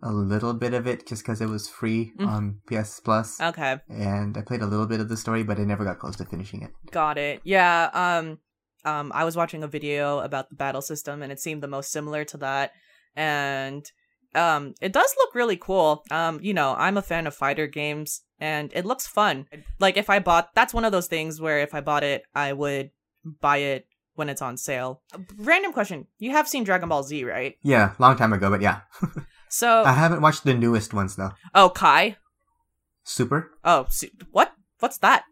a 0.03 0.13
little 0.13 0.53
bit 0.53 0.75
of 0.75 0.87
it 0.87 1.07
just 1.07 1.23
because 1.23 1.41
it 1.41 1.49
was 1.49 1.67
free 1.67 2.13
Mm. 2.21 2.29
on 2.29 2.61
PS 2.69 3.01
Plus, 3.01 3.41
Okay. 3.41 3.79
and 3.89 4.37
I 4.37 4.43
played 4.43 4.61
a 4.61 4.67
little 4.67 4.87
bit 4.87 5.01
of 5.01 5.09
the 5.09 5.17
story, 5.17 5.43
but 5.43 5.59
I 5.59 5.65
never 5.65 5.85
got 5.85 5.99
close 5.99 6.17
to 6.17 6.27
finishing 6.27 6.61
it. 6.61 6.71
Got 6.91 7.17
it. 7.17 7.41
Yeah. 7.45 7.89
Um. 7.95 8.41
Um. 8.85 9.11
I 9.15 9.25
was 9.25 9.37
watching 9.37 9.63
a 9.63 9.69
video 9.69 10.19
about 10.19 10.51
the 10.51 10.55
battle 10.57 10.83
system, 10.83 11.23
and 11.23 11.33
it 11.33 11.41
seemed 11.41 11.63
the 11.63 11.67
most 11.77 11.91
similar 11.91 12.25
to 12.27 12.37
that. 12.37 12.73
And 13.17 13.91
um, 14.35 14.75
it 14.81 14.93
does 14.93 15.15
look 15.19 15.35
really 15.35 15.57
cool. 15.57 16.03
Um, 16.11 16.41
you 16.43 16.55
know, 16.55 16.75
I'm 16.77 16.97
a 16.97 17.03
fan 17.03 17.27
of 17.27 17.35
fighter 17.35 17.67
games, 17.67 18.23
and 18.39 18.73
it 18.75 18.85
looks 18.85 19.07
fun. 19.07 19.47
Like 19.81 19.97
if 19.97 20.11
I 20.11 20.19
bought, 20.19 20.51
that's 20.55 20.75
one 20.75 20.85
of 20.85 20.93
those 20.93 21.07
things 21.09 21.41
where 21.41 21.59
if 21.61 21.75
I 21.75 21.81
bought 21.81 22.03
it, 22.05 22.23
I 22.35 22.53
would 22.53 22.91
buy 23.41 23.59
it 23.59 23.87
when 24.15 24.29
it's 24.29 24.43
on 24.43 24.57
sale. 24.57 25.03
Random 25.39 25.73
question: 25.73 26.07
You 26.19 26.31
have 26.33 26.49
seen 26.49 26.65
Dragon 26.65 26.89
Ball 26.89 27.03
Z, 27.03 27.25
right? 27.25 27.57
Yeah, 27.63 27.93
long 27.99 28.17
time 28.17 28.33
ago, 28.33 28.51
but 28.51 28.61
yeah, 28.63 28.81
So, 29.49 29.85
I 29.85 29.93
haven't 29.93 30.21
watched 30.21 30.45
the 30.45 30.55
newest 30.55 30.93
ones 30.95 31.17
though. 31.17 31.31
oh 31.55 31.71
Kai. 31.71 32.17
Super, 33.05 33.51
Oh, 33.65 33.87
su- 33.91 34.09
what? 34.33 34.53
What's 34.81 34.99
that? 34.99 35.25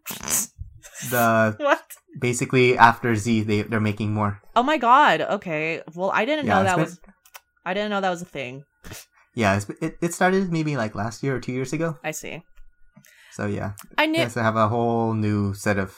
the 1.11 1.55
what? 1.59 1.83
basically 2.21 2.77
after 2.79 3.15
Z, 3.17 3.43
they 3.43 3.63
they're 3.63 3.81
making 3.81 4.13
more. 4.13 4.41
Oh 4.55 4.63
my 4.63 4.79
god. 4.79 5.21
Okay. 5.23 5.83
Well, 5.95 6.11
I 6.13 6.25
didn't 6.25 6.47
Yeah, 6.47 6.59
know 6.59 6.65
that 6.65 6.77
been- 6.77 6.85
was. 6.85 7.01
I 7.65 7.75
didn't 7.75 7.91
know 7.91 8.01
that 8.01 8.11
was 8.11 8.23
a 8.23 8.27
thing. 8.27 8.65
Yeah, 9.35 9.57
it's, 9.57 9.67
it 9.81 9.97
it 10.03 10.13
started 10.13 10.53
maybe 10.53 10.77
like 10.77 10.95
last 10.95 11.23
year 11.23 11.35
or 11.35 11.41
two 11.41 11.53
years 11.53 11.73
ago. 11.73 11.97
I 12.05 12.11
see. 12.11 12.43
So 13.33 13.47
yeah, 13.47 13.73
I 13.97 14.05
knew. 14.05 14.19
yes, 14.19 14.37
I 14.37 14.43
have 14.43 14.57
a 14.57 14.69
whole 14.69 15.15
new 15.15 15.55
set 15.55 15.79
of. 15.79 15.97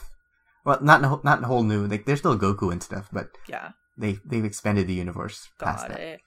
Well, 0.63 0.79
not 0.81 1.03
a 1.03 1.07
whole- 1.09 1.21
not 1.25 1.43
a 1.43 1.47
whole 1.47 1.63
new. 1.63 1.85
Like 1.85 2.05
there's 2.05 2.19
still 2.19 2.39
Goku 2.39 2.71
and 2.71 2.81
stuff, 2.81 3.09
but 3.11 3.27
Yeah. 3.49 3.71
they 3.97 4.19
they've 4.25 4.45
expanded 4.45 4.87
the 4.87 4.93
universe 4.93 5.49
past 5.59 5.87
Got 5.89 5.97
that. 5.97 5.99
it. 5.99 6.19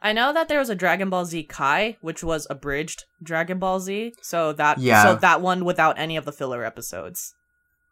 I 0.00 0.12
know 0.12 0.32
that 0.32 0.46
there 0.46 0.60
was 0.60 0.70
a 0.70 0.76
Dragon 0.76 1.10
Ball 1.10 1.24
Z 1.24 1.42
Kai, 1.50 1.96
which 2.02 2.22
was 2.22 2.46
abridged 2.48 3.02
Dragon 3.20 3.58
Ball 3.58 3.80
Z. 3.80 4.14
So 4.22 4.52
that 4.52 4.78
Yeah. 4.78 5.02
so 5.02 5.14
that 5.16 5.40
one 5.42 5.64
without 5.64 5.98
any 5.98 6.16
of 6.16 6.24
the 6.24 6.32
filler 6.32 6.64
episodes. 6.64 7.34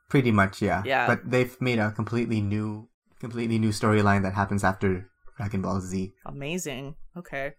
Pretty 0.08 0.30
much, 0.30 0.62
yeah. 0.62 0.82
Yeah. 0.86 1.06
But 1.08 1.28
they've 1.28 1.60
made 1.60 1.80
a 1.80 1.90
completely 1.90 2.40
new, 2.40 2.86
completely 3.18 3.58
new 3.58 3.70
storyline 3.70 4.22
that 4.22 4.34
happens 4.34 4.62
after 4.62 5.10
Dragon 5.36 5.62
Ball 5.62 5.80
Z. 5.80 6.12
Amazing. 6.26 6.94
Okay. 7.16 7.54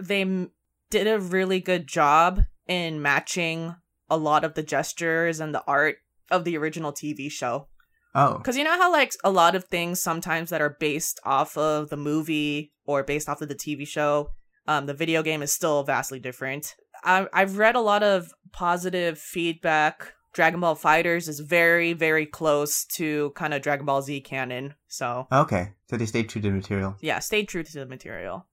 They 0.00 0.22
m- 0.22 0.50
did 0.90 1.06
a 1.06 1.18
really 1.20 1.60
good 1.60 1.86
job 1.86 2.42
in 2.66 3.02
matching 3.02 3.74
a 4.10 4.16
lot 4.16 4.44
of 4.44 4.54
the 4.54 4.62
gestures 4.62 5.40
and 5.40 5.54
the 5.54 5.64
art 5.66 5.96
of 6.30 6.44
the 6.44 6.56
original 6.56 6.92
TV 6.92 7.30
show. 7.30 7.68
Oh, 8.14 8.36
Because 8.38 8.56
you 8.58 8.64
know 8.64 8.76
how, 8.78 8.92
like, 8.92 9.12
a 9.24 9.30
lot 9.30 9.54
of 9.54 9.64
things 9.64 10.02
sometimes 10.02 10.50
that 10.50 10.60
are 10.60 10.76
based 10.78 11.18
off 11.24 11.56
of 11.56 11.88
the 11.88 11.96
movie 11.96 12.72
or 12.84 13.02
based 13.02 13.28
off 13.28 13.40
of 13.40 13.48
the 13.48 13.54
TV 13.54 13.86
show, 13.86 14.28
um, 14.66 14.84
the 14.86 14.92
video 14.94 15.22
game 15.22 15.42
is 15.42 15.50
still 15.52 15.82
vastly 15.82 16.18
different. 16.20 16.74
I- 17.04 17.28
I've 17.32 17.56
read 17.56 17.74
a 17.74 17.80
lot 17.80 18.02
of 18.02 18.32
positive 18.52 19.18
feedback. 19.18 20.12
Dragon 20.34 20.60
Ball 20.60 20.76
FighterZ 20.76 21.28
is 21.28 21.40
very, 21.40 21.92
very 21.94 22.26
close 22.26 22.84
to 22.96 23.30
kind 23.34 23.52
of 23.54 23.60
Dragon 23.62 23.84
Ball 23.86 24.02
Z 24.02 24.20
canon. 24.22 24.74
So, 24.88 25.26
okay. 25.32 25.72
So 25.90 25.96
they 25.96 26.06
stayed 26.06 26.28
true 26.28 26.40
to 26.40 26.48
the 26.48 26.54
material. 26.54 26.96
yeah, 27.00 27.18
stay 27.18 27.44
true 27.44 27.62
to 27.62 27.72
the 27.72 27.86
material. 27.86 28.46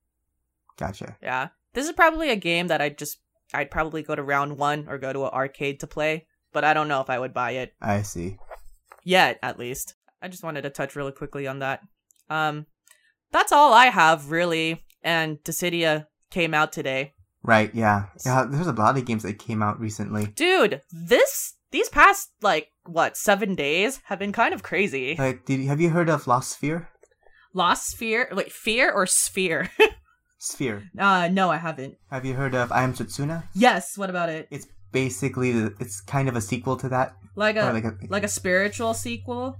Gotcha. 0.80 1.16
Yeah. 1.22 1.48
This 1.74 1.86
is 1.86 1.92
probably 1.92 2.30
a 2.30 2.36
game 2.36 2.66
that 2.68 2.80
I'd 2.80 2.98
just, 2.98 3.18
I'd 3.54 3.70
probably 3.70 4.02
go 4.02 4.16
to 4.16 4.22
round 4.22 4.58
one 4.58 4.86
or 4.88 4.98
go 4.98 5.12
to 5.12 5.24
an 5.26 5.30
arcade 5.30 5.78
to 5.80 5.86
play, 5.86 6.26
but 6.52 6.64
I 6.64 6.74
don't 6.74 6.88
know 6.88 7.00
if 7.00 7.08
I 7.10 7.18
would 7.20 7.32
buy 7.34 7.52
it. 7.52 7.74
I 7.80 8.02
see. 8.02 8.38
yet 9.04 9.38
at 9.42 9.58
least 9.58 9.94
i 10.22 10.28
just 10.28 10.42
wanted 10.44 10.60
to 10.62 10.68
touch 10.70 10.94
really 10.94 11.12
quickly 11.12 11.46
on 11.46 11.60
that 11.60 11.80
um 12.28 12.66
that's 13.32 13.50
all 13.52 13.72
i 13.72 13.86
have 13.86 14.30
really 14.30 14.84
and 15.02 15.38
Dissidia 15.44 16.06
came 16.30 16.52
out 16.54 16.72
today 16.72 17.14
Right. 17.42 17.74
Yeah. 17.74 18.08
Yeah. 18.26 18.44
There's 18.46 18.66
a 18.66 18.72
lot 18.72 18.98
of 18.98 19.06
games 19.06 19.22
that 19.22 19.38
came 19.38 19.62
out 19.62 19.80
recently. 19.80 20.26
dude 20.26 20.82
this 20.92 21.54
these 21.70 21.88
past 21.88 22.28
like 22.42 22.68
what 22.84 23.16
seven 23.16 23.54
days 23.54 24.00
have 24.04 24.18
been 24.18 24.32
kind 24.32 24.52
of 24.52 24.62
crazy 24.62 25.16
Like, 25.18 25.46
did 25.46 25.60
you, 25.60 25.68
have 25.68 25.80
you 25.80 25.88
heard 25.88 26.10
of 26.10 26.26
Lost 26.26 26.60
Sphear? 26.60 26.88
lost 27.54 27.86
sphere 27.92 28.28
wait 28.32 28.52
fear 28.52 28.92
or 28.92 29.06
sphere 29.06 29.70
Sphere. 30.40 30.88
uh 30.98 31.28
no 31.30 31.50
i 31.50 31.58
haven't 31.58 31.94
Have 32.10 32.24
you 32.24 32.32
heard 32.34 32.54
of 32.54 32.72
I 32.72 32.82
Am 32.82 32.94
Setsuna? 32.94 33.44
yes 33.54 33.98
what 33.98 34.08
about 34.08 34.28
it 34.30 34.48
It's 34.50 34.66
basically 34.90 35.50
it's 35.78 36.00
kind 36.00 36.28
of 36.28 36.34
a 36.36 36.40
sequel 36.40 36.76
to 36.78 36.88
that. 36.88 37.14
like 37.36 37.56
a 37.56 37.70
like 37.76 37.84
a 37.84 37.92
like 38.08 38.24
a 38.24 38.28
spiritual 38.40 38.94
sequel 38.94 39.56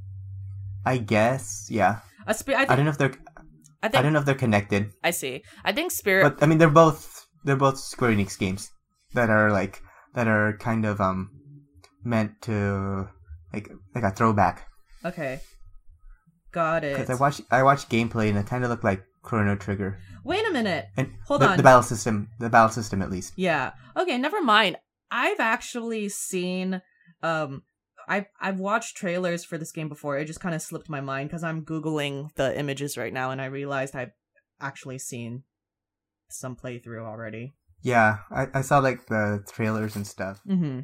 I 0.85 0.97
guess. 0.97 1.69
Yeah. 1.69 2.01
a 2.27 2.33
spi- 2.33 2.55
I 2.57 2.63
I 2.65 2.75
don't 2.77 2.87
know 2.87 2.91
if 2.91 2.99
they're 2.99 3.13
I 3.83 3.89
think, 3.89 3.97
I 3.97 4.03
don't 4.03 4.13
know 4.15 4.21
if 4.21 4.25
they're 4.25 4.35
connected. 4.47 4.93
I 5.05 5.11
see 5.13 5.43
i 5.65 5.73
think 5.73 5.93
spirit 5.93 6.25
But 6.25 6.43
I 6.43 6.47
mean, 6.49 6.57
they're 6.59 6.73
both 6.85 7.27
they're 7.45 7.57
both 7.67 7.79
Square 7.79 8.13
Enix 8.17 8.39
games 8.39 8.71
that 9.13 9.29
are 9.29 9.53
like 9.53 9.83
that 10.17 10.27
are 10.29 10.57
kind 10.59 10.85
of 10.89 11.01
um 11.01 11.29
meant 12.05 12.41
to 12.49 13.09
like 13.53 13.69
like 13.95 14.05
a 14.05 14.13
throwback. 14.17 14.65
okay 15.05 15.41
got 16.53 16.83
it 16.85 16.97
Because 16.97 17.11
I 17.11 17.21
watched 17.21 17.43
I 17.53 17.63
watched 17.63 17.89
gameplay 17.93 18.29
and 18.33 18.39
it 18.39 18.47
kind 18.49 18.65
of 18.65 18.71
looked 18.71 18.85
like 18.85 19.05
Chrono 19.23 19.57
Trigger 19.57 19.99
wait 20.25 20.47
a 20.47 20.53
minute 20.53 20.89
and 20.97 21.13
Hold 21.27 21.43
the, 21.43 21.49
on. 21.49 21.57
the 21.57 21.63
battle 21.63 21.83
system 21.83 22.29
the 22.39 22.51
battle 22.51 22.71
system 22.71 23.03
at 23.03 23.11
least. 23.11 23.33
Yeah. 23.37 23.73
Okay, 23.97 24.19
never 24.19 24.43
mind. 24.43 24.77
I've 25.11 25.41
actually 25.41 26.09
seen 26.09 26.83
um 27.23 27.63
I've 28.09 28.27
I've 28.41 28.59
watched 28.59 28.97
trailers 28.97 29.45
for 29.45 29.59
this 29.59 29.73
game 29.73 29.89
before. 29.89 30.19
It 30.19 30.27
just 30.27 30.41
kind 30.41 30.55
of 30.55 30.63
slipped 30.63 30.89
my 30.89 31.01
mind 31.01 31.29
because 31.29 31.45
I'm 31.45 31.65
googling 31.65 32.35
the 32.35 32.59
images 32.59 32.97
right 32.97 33.13
now, 33.13 33.31
and 33.31 33.41
I 33.41 33.47
realized 33.47 33.95
I've 33.95 34.13
actually 34.61 34.99
seen 34.99 35.45
some 36.29 36.57
playthrough 36.57 37.05
already. 37.07 37.55
Yeah, 37.83 38.19
I, 38.31 38.49
I 38.53 38.61
saw 38.63 38.79
like 38.79 39.07
the 39.07 39.45
trailers 39.53 39.95
and 39.95 40.07
stuff. 40.07 40.41
Mm-hmm. 40.49 40.81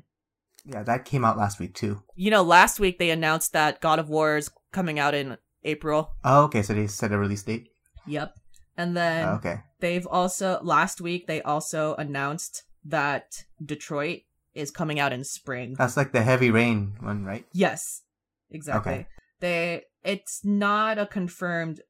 Yeah, 0.64 0.82
that 0.84 1.04
came 1.04 1.24
out 1.24 1.36
last 1.36 1.58
week 1.58 1.74
too. 1.74 2.02
You 2.14 2.30
know, 2.30 2.42
last 2.42 2.78
week 2.78 2.98
they 2.98 3.10
announced 3.10 3.52
that 3.52 3.80
God 3.80 3.98
of 3.98 4.08
War 4.08 4.36
is 4.36 4.50
coming 4.72 4.98
out 4.98 5.14
in 5.14 5.36
April. 5.64 6.12
Oh, 6.24 6.44
okay, 6.44 6.62
so 6.62 6.74
they 6.74 6.86
set 6.86 7.12
a 7.12 7.18
release 7.18 7.42
date. 7.42 7.70
Yep. 8.06 8.34
And 8.76 8.96
then 8.96 9.28
Oh, 9.28 9.32
okay. 9.34 9.60
they've 9.80 10.06
also 10.06 10.60
last 10.62 11.00
week 11.00 11.26
they 11.26 11.40
also 11.42 11.94
announced 11.96 12.62
that 12.84 13.44
Detroit 13.64 14.20
is 14.54 14.70
coming 14.70 15.00
out 15.00 15.12
in 15.12 15.24
spring. 15.24 15.74
That's 15.78 15.96
like 15.96 16.12
the 16.12 16.22
heavy 16.22 16.50
rain 16.50 16.94
one, 17.00 17.24
right? 17.24 17.44
Yes, 17.52 18.02
exactly. 18.50 18.92
Okay. 18.92 19.06
They 19.40 19.82
it's 20.04 20.44
not 20.44 20.98
a 20.98 21.06
confirmed 21.06 21.80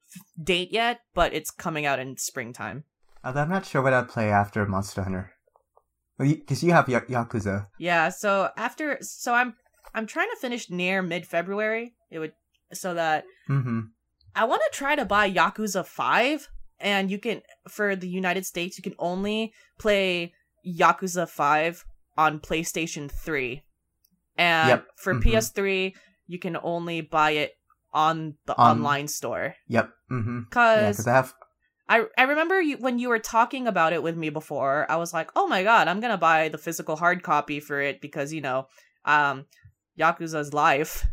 date 0.42 0.72
yet, 0.72 1.00
but 1.14 1.35
it's 1.35 1.50
coming 1.50 1.85
out 1.87 1.98
in 1.98 2.16
springtime. 2.16 2.85
Although 3.24 3.42
I'm 3.42 3.50
not 3.50 3.66
sure 3.66 3.83
what 3.83 3.92
I'd 3.92 4.09
play 4.09 4.31
after 4.31 4.64
Monster 4.66 5.02
Hunter. 5.02 5.33
Because 6.18 6.62
you, 6.64 6.72
have 6.72 6.88
Ya- 6.88 7.00
Yakuza. 7.00 7.66
Yeah, 7.79 8.09
so 8.09 8.48
after 8.57 8.96
so 9.02 9.35
I'm 9.35 9.55
I'm 9.94 10.07
trying 10.07 10.31
to 10.31 10.37
finish 10.40 10.70
Nier 10.70 11.02
mid-February. 11.02 11.94
It 12.11 12.18
would 12.20 12.33
so 12.72 12.94
that 12.94 13.24
Mm-hmm. 13.50 13.81
I 14.37 14.44
want 14.44 14.62
to 14.70 14.77
try 14.77 14.94
to 14.94 15.05
buy 15.05 15.31
Yakuza 15.31 15.85
5 15.85 16.49
and 16.79 17.11
you 17.11 17.18
can 17.18 17.40
for 17.68 17.96
the 17.96 18.09
United 18.09 18.44
States 18.44 18.77
you 18.79 18.83
can 18.83 18.94
only 18.99 19.53
play 19.79 20.33
Yakuza 20.66 21.29
5 21.29 21.85
on 22.18 22.38
PlayStation 22.40 23.11
3. 23.11 23.62
And 24.37 24.68
Yep. 24.68 24.87
for 24.96 25.14
Mhm. 25.14 25.22
PS3 25.22 25.94
you 26.27 26.38
can 26.38 26.57
only 26.62 27.01
buy 27.01 27.31
it 27.31 27.53
on 27.92 28.37
the 28.46 28.55
On- 28.59 28.77
online 28.77 29.09
store. 29.09 29.55
Yep. 29.68 29.90
Mm-hmm. 30.11 30.40
Cuz 30.51 30.96
because 30.99 31.07
I 31.09 31.12
have. 31.14 31.35
I 31.88 32.05
I 32.18 32.22
remember 32.25 32.61
you 32.61 32.77
when 32.79 32.99
you 32.99 33.09
were 33.09 33.18
talking 33.20 33.66
about 33.66 33.92
it 33.94 34.03
with 34.03 34.16
me 34.16 34.29
before. 34.29 34.85
I 34.90 34.96
was 34.96 35.14
like, 35.14 35.31
"Oh 35.37 35.46
my 35.46 35.62
god, 35.62 35.88
I'm 35.88 36.01
gonna 36.01 36.18
buy 36.18 36.49
the 36.51 36.59
physical 36.59 36.96
hard 36.96 37.22
copy 37.22 37.59
for 37.61 37.81
it 37.81 38.01
because 38.03 38.33
you 38.35 38.40
know, 38.42 38.66
um, 39.07 39.46
Yakuza's 39.99 40.53
life." 40.53 41.07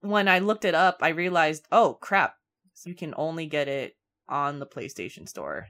When 0.00 0.26
I 0.26 0.38
looked 0.40 0.64
it 0.64 0.74
up, 0.74 0.98
I 1.02 1.08
realized, 1.10 1.66
oh 1.70 1.94
crap, 2.00 2.34
you 2.84 2.94
can 2.94 3.14
only 3.16 3.46
get 3.46 3.68
it 3.68 3.96
on 4.28 4.58
the 4.58 4.66
PlayStation 4.66 5.28
Store. 5.28 5.66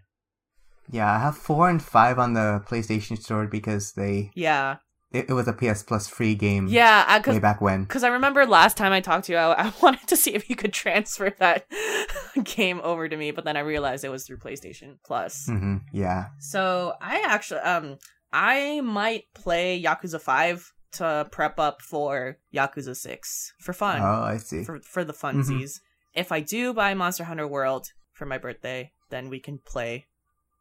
Yeah, 0.91 1.11
I 1.11 1.19
have 1.19 1.37
four 1.37 1.69
and 1.71 1.83
five 1.83 2.19
on 2.19 2.35
the 2.35 2.63
PlayStation 2.69 3.19
Store 3.21 3.47
because 3.47 3.93
they 3.93 4.31
Yeah, 4.35 4.77
it, 5.13 5.27
it 5.31 5.33
was 5.33 5.49
a 5.49 5.53
PS 5.53 5.83
Plus 5.83 6.09
free 6.09 6.35
game. 6.35 6.67
yeah, 6.69 7.05
I, 7.09 7.31
Way 7.31 7.39
back 7.39 7.61
when. 7.61 7.85
because 7.85 8.05
I 8.05 8.09
remember 8.09 8.45
last 8.47 8.77
time 8.77 8.93
I 8.93 9.01
talked 9.01 9.27
to 9.27 9.33
you, 9.33 9.39
I, 9.39 9.67
I 9.69 9.73
wanted 9.83 10.07
to 10.09 10.17
see 10.17 10.35
if 10.35 10.51
you 10.51 10.57
could 10.57 10.73
transfer 10.73 11.31
that 11.39 11.67
game 12.45 12.81
over 12.85 13.09
to 13.09 13.17
me, 13.17 13.31
but 13.31 13.45
then 13.45 13.57
I 13.57 13.61
realized 13.61 14.05
it 14.05 14.11
was 14.11 14.27
through 14.27 14.39
PlayStation 14.39 14.99
Plus. 15.07 15.47
Mm-hmm. 15.49 15.77
Yeah. 15.93 16.27
So 16.39 16.95
I 17.01 17.23
actually 17.27 17.61
um 17.61 17.97
I 18.33 18.81
might 18.83 19.25
play 19.35 19.81
Yakuza 19.83 20.21
5 20.21 20.73
to 20.93 21.27
prep 21.33 21.59
up 21.59 21.81
for 21.81 22.37
Yakuza 22.55 22.95
6 22.95 23.53
for 23.61 23.73
fun. 23.73 24.01
Oh, 24.03 24.23
I 24.23 24.37
see. 24.37 24.65
For 24.65 24.81
for 24.81 25.03
the 25.05 25.13
funsies. 25.15 25.81
If 26.15 26.33
I 26.33 26.41
do 26.41 26.73
buy 26.73 26.95
Monster 26.95 27.25
Hunter 27.25 27.47
World 27.47 27.93
for 28.13 28.27
my 28.27 28.39
birthday, 28.39 28.93
then 29.11 29.29
we 29.29 29.41
can 29.41 29.59
play 29.59 30.07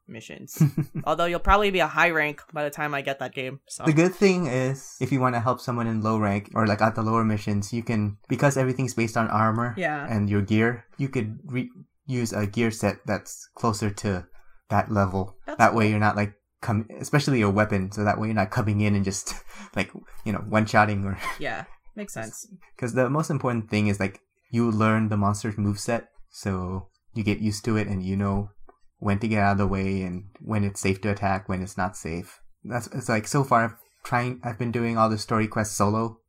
missions. 0.08 0.62
Although 1.06 1.26
you'll 1.26 1.40
probably 1.40 1.72
be 1.72 1.80
a 1.80 1.88
high 1.88 2.10
rank 2.10 2.42
by 2.52 2.64
the 2.64 2.70
time 2.70 2.94
I 2.94 3.02
get 3.02 3.20
that 3.20 3.34
game. 3.34 3.60
So 3.68 3.86
The 3.86 3.94
good 3.94 4.14
thing 4.14 4.48
is, 4.48 4.96
if 5.00 5.12
you 5.12 5.20
want 5.22 5.36
to 5.36 5.40
help 5.40 5.60
someone 5.62 5.88
in 5.88 6.02
low 6.02 6.18
rank 6.18 6.50
or 6.56 6.68
like 6.68 6.82
at 6.82 6.96
the 6.96 7.04
lower 7.04 7.24
missions, 7.24 7.72
you 7.72 7.84
can 7.84 8.18
because 8.28 8.58
everything's 8.58 8.94
based 8.94 9.16
on 9.16 9.28
armor 9.30 9.74
Yeah. 9.78 10.06
and 10.10 10.30
your 10.30 10.42
gear. 10.42 10.86
You 10.98 11.08
could 11.08 11.40
re- 11.46 11.72
use 12.06 12.34
a 12.34 12.46
gear 12.48 12.72
set 12.72 12.98
that's 13.06 13.48
closer 13.56 13.90
to 14.04 14.26
that 14.70 14.92
level. 14.92 15.38
That's 15.46 15.58
that 15.60 15.74
way, 15.76 15.90
you're 15.90 16.00
not 16.00 16.16
like 16.18 16.34
come, 16.62 16.88
especially 17.00 17.40
your 17.40 17.52
weapon. 17.52 17.92
So 17.92 18.04
that 18.04 18.20
way, 18.20 18.28
you're 18.28 18.36
not 18.36 18.52
coming 18.52 18.82
in 18.82 18.96
and 18.96 19.06
just 19.06 19.36
like 19.76 19.92
you 20.26 20.34
know 20.34 20.40
one 20.50 20.66
shotting 20.66 21.06
or 21.06 21.18
Yeah. 21.40 21.64
Makes 21.96 22.14
sense. 22.20 22.48
because 22.76 22.94
the 22.94 23.10
most 23.10 23.30
important 23.30 23.70
thing 23.70 23.88
is 23.88 24.00
like 24.00 24.20
you 24.54 24.70
learn 24.70 25.10
the 25.10 25.18
monster's 25.18 25.56
moveset, 25.56 26.06
so 26.30 26.90
you 27.16 27.24
get 27.24 27.40
used 27.40 27.66
to 27.66 27.76
it 27.76 27.88
and 27.88 28.04
you 28.04 28.16
know 28.16 28.52
when 29.00 29.18
to 29.18 29.28
get 29.28 29.42
out 29.42 29.54
of 29.54 29.58
the 29.58 29.68
way 29.68 30.04
and 30.04 30.26
when 30.40 30.64
it's 30.64 30.80
safe 30.80 31.02
to 31.02 31.10
attack, 31.10 31.50
when 31.50 31.64
it's 31.64 31.76
not 31.76 31.98
safe. 31.98 32.40
That's 32.64 32.86
it's 32.88 33.10
like 33.10 33.28
so 33.28 33.44
far 33.44 33.64
I've 33.66 33.76
trying 34.04 34.40
I've 34.44 34.60
been 34.60 34.72
doing 34.72 34.96
all 34.96 35.10
the 35.10 35.18
story 35.18 35.48
quests 35.48 35.76
solo. 35.76 36.20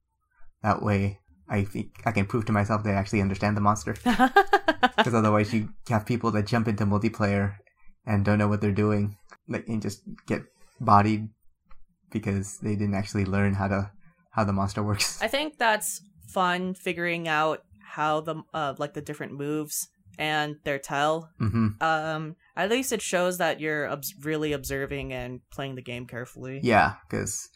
That 0.62 0.82
way 0.82 1.20
I 1.50 1.64
think 1.64 2.00
I 2.06 2.12
can 2.12 2.24
prove 2.24 2.46
to 2.46 2.52
myself 2.52 2.82
that 2.84 2.94
I 2.94 2.96
actually 2.98 3.20
understand 3.20 3.56
the 3.56 3.60
monster. 3.60 3.94
Because 4.96 5.14
otherwise 5.14 5.52
you 5.52 5.68
have 5.88 6.06
people 6.06 6.30
that 6.30 6.46
jump 6.46 6.66
into 6.66 6.86
multiplayer 6.86 7.56
and 8.06 8.24
don't 8.24 8.38
know 8.38 8.48
what 8.48 8.62
they're 8.62 8.72
doing. 8.72 9.16
Like 9.48 9.68
and 9.68 9.82
just 9.82 10.02
get 10.26 10.44
bodied 10.80 11.28
because 12.10 12.58
they 12.58 12.74
didn't 12.74 12.94
actually 12.94 13.26
learn 13.26 13.52
how 13.52 13.68
to 13.68 13.90
how 14.30 14.44
the 14.44 14.54
monster 14.54 14.82
works. 14.82 15.20
I 15.20 15.28
think 15.28 15.58
that's 15.58 16.00
fun 16.26 16.72
figuring 16.72 17.28
out 17.28 17.62
how 17.84 18.20
the 18.20 18.42
uh 18.52 18.74
like 18.78 18.94
the 18.94 19.00
different 19.00 19.32
moves 19.32 19.88
and 20.18 20.56
their 20.64 20.78
tell. 20.78 21.30
Hmm 21.38 21.68
um 21.80 22.36
at 22.56 22.70
least 22.70 22.92
it 22.92 23.02
shows 23.02 23.38
that 23.38 23.60
you're 23.60 23.88
obs- 23.88 24.14
really 24.22 24.52
observing 24.52 25.12
and 25.12 25.40
playing 25.50 25.74
the 25.74 25.82
game 25.82 26.06
carefully. 26.06 26.60
Yeah, 26.62 26.94
because 27.08 27.48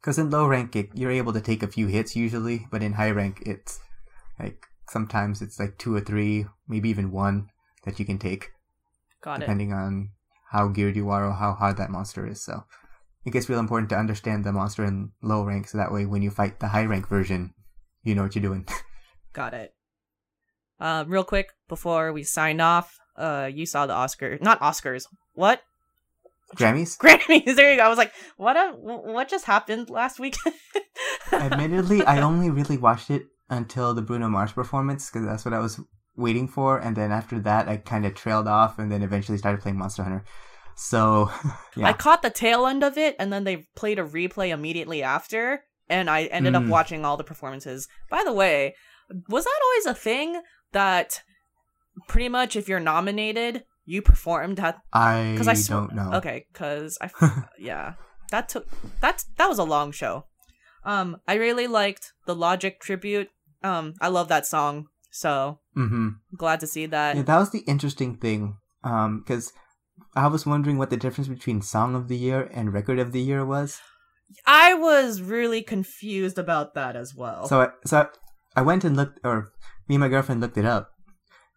because 0.00 0.18
in 0.18 0.30
low 0.30 0.46
rank 0.46 0.76
it, 0.76 0.90
you're 0.94 1.10
able 1.10 1.32
to 1.32 1.40
take 1.40 1.62
a 1.62 1.68
few 1.68 1.86
hits 1.86 2.16
usually, 2.16 2.66
but 2.70 2.82
in 2.82 2.94
high 2.94 3.10
rank 3.10 3.42
it's 3.46 3.80
like 4.38 4.66
sometimes 4.88 5.42
it's 5.42 5.58
like 5.58 5.78
two 5.78 5.94
or 5.94 6.00
three, 6.00 6.46
maybe 6.66 6.88
even 6.88 7.10
one 7.10 7.48
that 7.84 7.98
you 7.98 8.04
can 8.04 8.18
take, 8.18 8.50
got 9.20 9.36
it. 9.36 9.40
Depending 9.40 9.72
on 9.72 10.10
how 10.50 10.68
geared 10.68 10.96
you 10.96 11.10
are 11.10 11.26
or 11.26 11.32
how 11.32 11.52
hard 11.52 11.76
that 11.76 11.90
monster 11.90 12.26
is. 12.26 12.42
So. 12.44 12.64
It 13.24 13.32
gets 13.32 13.48
real 13.48 13.58
important 13.58 13.90
to 13.90 13.96
understand 13.98 14.44
the 14.44 14.52
monster 14.52 14.84
in 14.84 15.10
low 15.20 15.42
rank, 15.44 15.68
so 15.68 15.76
that 15.76 15.92
way 15.92 16.06
when 16.06 16.22
you 16.22 16.30
fight 16.30 16.60
the 16.60 16.68
high 16.68 16.84
rank 16.86 17.08
version, 17.08 17.52
you 18.02 18.14
know 18.14 18.22
what 18.22 18.34
you're 18.34 18.42
doing. 18.42 18.66
got 19.38 19.54
it 19.54 19.70
uh 20.80 21.04
real 21.14 21.24
quick 21.32 21.48
before 21.68 22.12
we 22.12 22.22
sign 22.22 22.60
off 22.60 22.88
uh 23.16 23.48
you 23.58 23.64
saw 23.66 23.86
the 23.86 23.92
oscar 24.04 24.38
not 24.48 24.58
oscars 24.60 25.04
what 25.34 25.60
Grammys. 26.56 26.96
grammys 27.04 27.54
there 27.56 27.70
you 27.72 27.76
go 27.78 27.84
i 27.84 27.88
was 27.88 27.98
like 28.04 28.12
what 28.36 28.56
a, 28.56 28.72
what 29.16 29.28
just 29.34 29.44
happened 29.54 29.88
last 30.00 30.18
week 30.24 30.36
Admittedly, 31.32 32.02
I 32.04 32.20
only 32.30 32.50
really 32.50 32.76
watched 32.78 33.10
it 33.10 33.22
until 33.50 33.94
the 33.94 34.02
Bruno 34.02 34.28
Mars 34.28 34.52
performance 34.52 35.10
because 35.10 35.26
that's 35.26 35.44
what 35.44 35.54
I 35.54 35.58
was 35.60 35.80
waiting 36.16 36.48
for, 36.48 36.78
and 36.78 36.96
then 36.96 37.12
after 37.12 37.38
that, 37.40 37.68
I 37.68 37.76
kind 37.76 38.04
of 38.06 38.14
trailed 38.14 38.48
off, 38.48 38.78
and 38.78 38.90
then 38.90 39.02
eventually 39.02 39.38
started 39.38 39.60
playing 39.60 39.78
Monster 39.78 40.02
Hunter. 40.02 40.24
So, 40.74 41.30
yeah. 41.76 41.86
I 41.88 41.92
caught 41.92 42.22
the 42.22 42.30
tail 42.30 42.66
end 42.66 42.82
of 42.82 42.96
it, 42.96 43.14
and 43.18 43.32
then 43.32 43.44
they 43.44 43.66
played 43.76 43.98
a 43.98 44.04
replay 44.04 44.48
immediately 44.50 45.02
after, 45.02 45.62
and 45.88 46.08
I 46.08 46.24
ended 46.24 46.54
up 46.54 46.62
Mm. 46.64 46.68
watching 46.70 47.04
all 47.04 47.16
the 47.16 47.24
performances. 47.24 47.88
By 48.10 48.22
the 48.24 48.32
way, 48.32 48.74
was 49.28 49.44
that 49.44 49.60
always 49.64 49.86
a 49.86 49.94
thing 49.94 50.40
that 50.72 51.22
pretty 52.08 52.28
much 52.28 52.56
if 52.56 52.68
you're 52.68 52.80
nominated, 52.80 53.64
you 53.84 54.02
performed 54.02 54.60
at? 54.60 54.78
I, 54.92 55.32
Because 55.32 55.48
I 55.48 55.54
sw- 55.54 55.68
don't 55.68 55.94
know. 55.94 56.10
Okay, 56.14 56.46
because 56.52 56.98
I 57.00 57.10
yeah, 57.58 57.94
that 58.30 58.48
took 58.48 58.66
that 59.00 59.24
that 59.36 59.48
was 59.48 59.58
a 59.58 59.64
long 59.64 59.92
show. 59.92 60.24
Um, 60.84 61.16
I 61.26 61.34
really 61.34 61.66
liked 61.66 62.12
the 62.26 62.34
Logic 62.34 62.80
tribute. 62.80 63.28
Um, 63.62 63.94
I 64.00 64.08
love 64.08 64.28
that 64.28 64.46
song, 64.46 64.86
so 65.10 65.60
Mm-hmm. 65.76 66.08
glad 66.36 66.60
to 66.60 66.66
see 66.66 66.86
that. 66.86 67.16
Yeah, 67.16 67.22
that 67.22 67.38
was 67.38 67.50
the 67.50 67.60
interesting 67.60 68.16
thing. 68.16 68.56
Um, 68.84 69.20
because 69.20 69.52
I 70.14 70.26
was 70.28 70.46
wondering 70.46 70.78
what 70.78 70.90
the 70.90 70.96
difference 70.96 71.28
between 71.28 71.62
Song 71.62 71.94
of 71.94 72.08
the 72.08 72.16
Year 72.16 72.48
and 72.52 72.72
Record 72.72 72.98
of 72.98 73.12
the 73.12 73.20
Year 73.20 73.44
was. 73.44 73.80
I 74.46 74.74
was 74.74 75.20
really 75.22 75.62
confused 75.62 76.38
about 76.38 76.74
that 76.74 76.94
as 76.96 77.14
well. 77.14 77.46
So, 77.48 77.60
I, 77.62 77.68
so 77.84 78.08
I, 78.58 78.62
went 78.62 78.84
and 78.84 78.96
looked, 78.96 79.20
or 79.24 79.52
me 79.88 79.96
and 79.96 80.00
my 80.00 80.08
girlfriend 80.08 80.40
looked 80.40 80.58
it 80.58 80.64
up, 80.64 80.90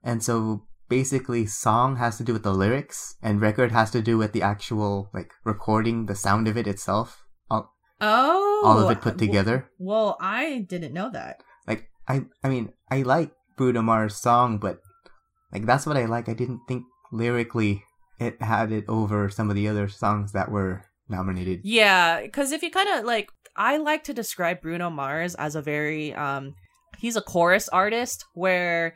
and 0.03 0.23
so 0.23 0.63
basically, 0.89 1.45
song 1.45 1.97
has 1.97 2.17
to 2.17 2.23
do 2.23 2.33
with 2.33 2.43
the 2.43 2.53
lyrics, 2.53 3.15
and 3.21 3.41
record 3.41 3.71
has 3.71 3.91
to 3.91 4.01
do 4.01 4.17
with 4.17 4.33
the 4.33 4.41
actual 4.41 5.09
like 5.13 5.31
recording, 5.43 6.05
the 6.05 6.15
sound 6.15 6.47
of 6.47 6.57
it 6.57 6.67
itself, 6.67 7.23
all, 7.49 7.73
oh, 8.01 8.63
all 8.65 8.79
of 8.79 8.91
it 8.91 9.01
put 9.01 9.17
w- 9.17 9.27
together. 9.27 9.69
Well, 9.79 10.17
I 10.21 10.65
didn't 10.67 10.93
know 10.93 11.09
that. 11.11 11.43
Like 11.67 11.89
I, 12.07 12.25
I 12.43 12.49
mean, 12.49 12.73
I 12.89 13.03
like 13.03 13.31
Bruno 13.57 13.81
Mars' 13.81 14.15
song, 14.15 14.57
but 14.57 14.79
like 15.51 15.65
that's 15.65 15.85
what 15.85 15.97
I 15.97 16.05
like. 16.05 16.29
I 16.29 16.33
didn't 16.33 16.61
think 16.67 16.83
lyrically 17.11 17.83
it 18.19 18.41
had 18.41 18.71
it 18.71 18.85
over 18.87 19.29
some 19.29 19.49
of 19.49 19.55
the 19.55 19.67
other 19.67 19.87
songs 19.87 20.31
that 20.33 20.51
were 20.51 20.85
nominated. 21.09 21.61
Yeah, 21.63 22.21
because 22.21 22.51
if 22.51 22.63
you 22.63 22.71
kind 22.71 22.89
of 22.89 23.05
like, 23.05 23.29
I 23.55 23.77
like 23.77 24.03
to 24.05 24.13
describe 24.13 24.61
Bruno 24.61 24.89
Mars 24.89 25.35
as 25.35 25.55
a 25.55 25.61
very 25.61 26.13
um, 26.13 26.55
he's 27.01 27.15
a 27.17 27.21
chorus 27.21 27.67
artist 27.69 28.23
where 28.33 28.93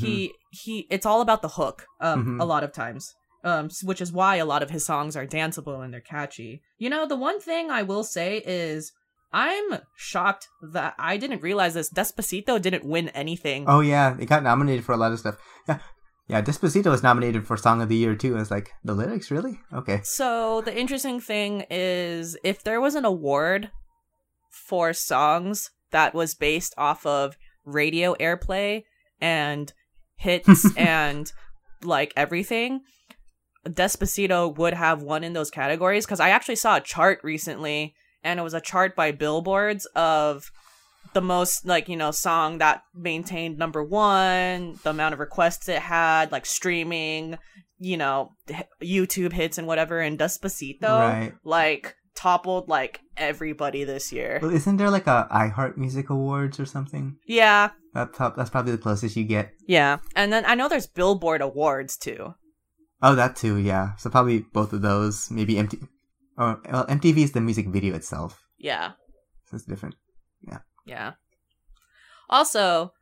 he 0.00 0.32
he 0.50 0.86
it's 0.90 1.04
all 1.06 1.20
about 1.20 1.42
the 1.42 1.48
hook 1.58 1.84
um 2.00 2.24
Mhm. 2.24 2.40
a 2.40 2.44
lot 2.44 2.64
of 2.64 2.72
times. 2.72 3.14
Um, 3.50 3.68
which 3.82 4.00
is 4.00 4.10
why 4.10 4.36
a 4.36 4.46
lot 4.46 4.62
of 4.62 4.70
his 4.70 4.86
songs 4.86 5.14
are 5.18 5.26
danceable 5.26 5.84
and 5.84 5.92
they're 5.92 6.00
catchy. 6.00 6.62
You 6.78 6.88
know, 6.88 7.04
the 7.06 7.14
one 7.28 7.38
thing 7.48 7.70
I 7.70 7.82
will 7.82 8.02
say 8.02 8.30
is, 8.46 8.90
I'm 9.34 9.80
shocked 9.98 10.48
that 10.76 10.94
I 10.98 11.18
didn't 11.18 11.42
realize 11.42 11.74
this. 11.74 11.92
Despacito 11.92 12.54
didn't 12.66 12.86
win 12.94 13.10
anything. 13.10 13.66
Oh 13.68 13.80
yeah, 13.80 14.16
it 14.18 14.26
got 14.32 14.42
nominated 14.42 14.82
for 14.86 14.92
a 14.92 14.96
lot 14.96 15.12
of 15.12 15.18
stuff. 15.18 15.36
Yeah, 15.68 15.78
yeah. 16.26 16.40
Despacito 16.40 16.86
was 16.90 17.02
nominated 17.02 17.46
for 17.46 17.58
Song 17.58 17.82
of 17.82 17.90
the 17.90 17.96
Year 17.96 18.14
too. 18.16 18.34
I 18.34 18.38
was 18.38 18.50
like, 18.50 18.70
the 18.82 18.94
lyrics 18.94 19.30
really? 19.30 19.60
Okay. 19.74 20.00
So 20.04 20.62
the 20.62 20.74
interesting 20.74 21.20
thing 21.20 21.66
is, 21.70 22.38
if 22.44 22.64
there 22.64 22.80
was 22.80 22.94
an 22.94 23.04
award 23.04 23.70
for 24.50 24.94
songs 24.94 25.70
that 25.94 26.12
was 26.12 26.34
based 26.34 26.74
off 26.76 27.06
of 27.06 27.36
radio 27.64 28.14
airplay 28.20 28.82
and 29.20 29.72
hits 30.16 30.66
and 30.76 31.32
like 31.82 32.12
everything, 32.16 32.80
Despacito 33.66 34.54
would 34.56 34.74
have 34.74 35.02
won 35.02 35.24
in 35.24 35.32
those 35.32 35.50
categories. 35.50 36.04
Because 36.04 36.20
I 36.20 36.30
actually 36.30 36.56
saw 36.56 36.76
a 36.76 36.80
chart 36.80 37.20
recently, 37.22 37.94
and 38.22 38.38
it 38.38 38.42
was 38.42 38.54
a 38.54 38.60
chart 38.60 38.94
by 38.94 39.12
Billboards 39.12 39.86
of 39.94 40.50
the 41.12 41.20
most 41.22 41.64
like 41.64 41.88
you 41.88 41.96
know 41.96 42.10
song 42.10 42.58
that 42.58 42.82
maintained 42.94 43.56
number 43.56 43.82
one, 43.82 44.78
the 44.82 44.90
amount 44.90 45.14
of 45.14 45.20
requests 45.20 45.68
it 45.68 45.78
had, 45.80 46.32
like 46.32 46.44
streaming, 46.44 47.38
you 47.78 47.96
know, 47.96 48.32
YouTube 48.82 49.32
hits 49.32 49.58
and 49.58 49.66
whatever. 49.66 50.00
And 50.00 50.18
Despacito, 50.18 50.82
Right. 50.82 51.32
like 51.44 51.94
toppled 52.14 52.68
like 52.68 53.00
everybody 53.16 53.84
this 53.84 54.12
year. 54.12 54.38
Well, 54.42 54.50
isn't 54.54 54.76
there 54.76 54.90
like 54.90 55.06
a 55.06 55.28
iHeart 55.32 55.76
Music 55.76 56.10
Awards 56.10 56.58
or 56.60 56.66
something? 56.66 57.16
Yeah, 57.26 57.70
That's 57.92 58.16
that's 58.18 58.50
probably 58.50 58.72
the 58.72 58.78
closest 58.78 59.16
you 59.16 59.24
get. 59.24 59.52
yeah. 59.66 59.98
And 60.16 60.32
then 60.32 60.44
I 60.46 60.54
know 60.54 60.68
there's 60.68 60.86
Billboard 60.86 61.40
awards 61.42 61.96
too. 61.96 62.34
Oh, 63.02 63.14
that 63.14 63.36
too. 63.36 63.56
Yeah. 63.58 63.96
So 63.96 64.08
probably 64.10 64.40
both 64.52 64.72
of 64.72 64.82
those. 64.82 65.30
Maybe 65.30 65.58
MT. 65.58 65.78
Oh, 66.38 66.58
well, 66.70 66.86
MTV 66.86 67.18
is 67.18 67.32
the 67.32 67.40
music 67.40 67.68
video 67.68 67.94
itself, 67.94 68.42
Yeah, 68.58 68.92
so 69.46 69.54
it's 69.56 69.64
different. 69.66 69.94
Yeah. 70.42 70.58
Yeah. 70.84 71.12
Also, 72.28 72.92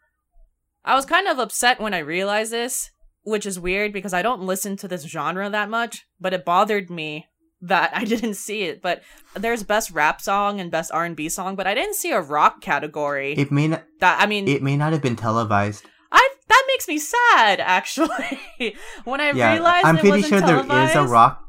I 0.85 0.95
was 0.95 1.07
kind 1.07 1.27
of 1.29 1.39
upset 1.39 1.81
when 1.81 1.95
I 1.95 1.99
realized 2.01 2.53
this, 2.53 2.91
which 3.23 3.47
is 3.47 3.59
weird 3.59 3.93
because 3.93 4.13
I 4.13 4.21
don't 4.23 4.43
listen 4.43 4.77
to 4.79 4.89
this 4.89 5.05
genre 5.05 5.49
that 5.49 5.71
much, 5.71 6.05
but 6.21 6.35
it 6.35 6.45
bothered 6.45 6.91
me 6.91 7.27
that 7.63 7.91
I 7.95 8.05
didn't 8.13 8.35
see 8.35 8.63
it. 8.65 8.83
But 8.83 9.03
there's 9.35 9.63
best 9.63 9.91
rap 9.93 10.21
song 10.21 10.61
and 10.61 10.71
best 10.71 10.91
R&B 10.93 11.29
song, 11.29 11.57
but 11.57 11.67
I 11.67 11.75
didn't 11.75 11.95
see 11.95 12.11
a 12.13 12.21
rock 12.21 12.61
category. 12.61 13.33
It 13.35 13.51
may 13.51 13.69
not. 13.69 13.85
that 14.01 14.21
I 14.21 14.27
mean, 14.27 14.47
It 14.49 14.63
may 14.63 14.77
not 14.77 14.93
have 14.93 15.03
been 15.03 15.17
televised. 15.17 15.85
I 16.11 16.29
that 16.49 16.65
makes 16.69 16.87
me 16.89 16.99
sad 16.99 17.61
actually. 17.61 18.41
when 19.05 19.21
I 19.21 19.31
yeah, 19.33 19.53
realized 19.55 19.87
I'm 19.87 19.97
pretty 19.99 20.23
sure 20.23 20.41
there 20.41 20.59
is 20.85 20.95
a 20.95 21.05
rock. 21.05 21.47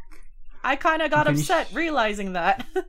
I 0.64 0.78
kind 0.78 1.02
of 1.02 1.12
got 1.12 1.28
upset 1.28 1.68
sh- 1.70 1.74
realizing 1.76 2.34
that. 2.34 2.66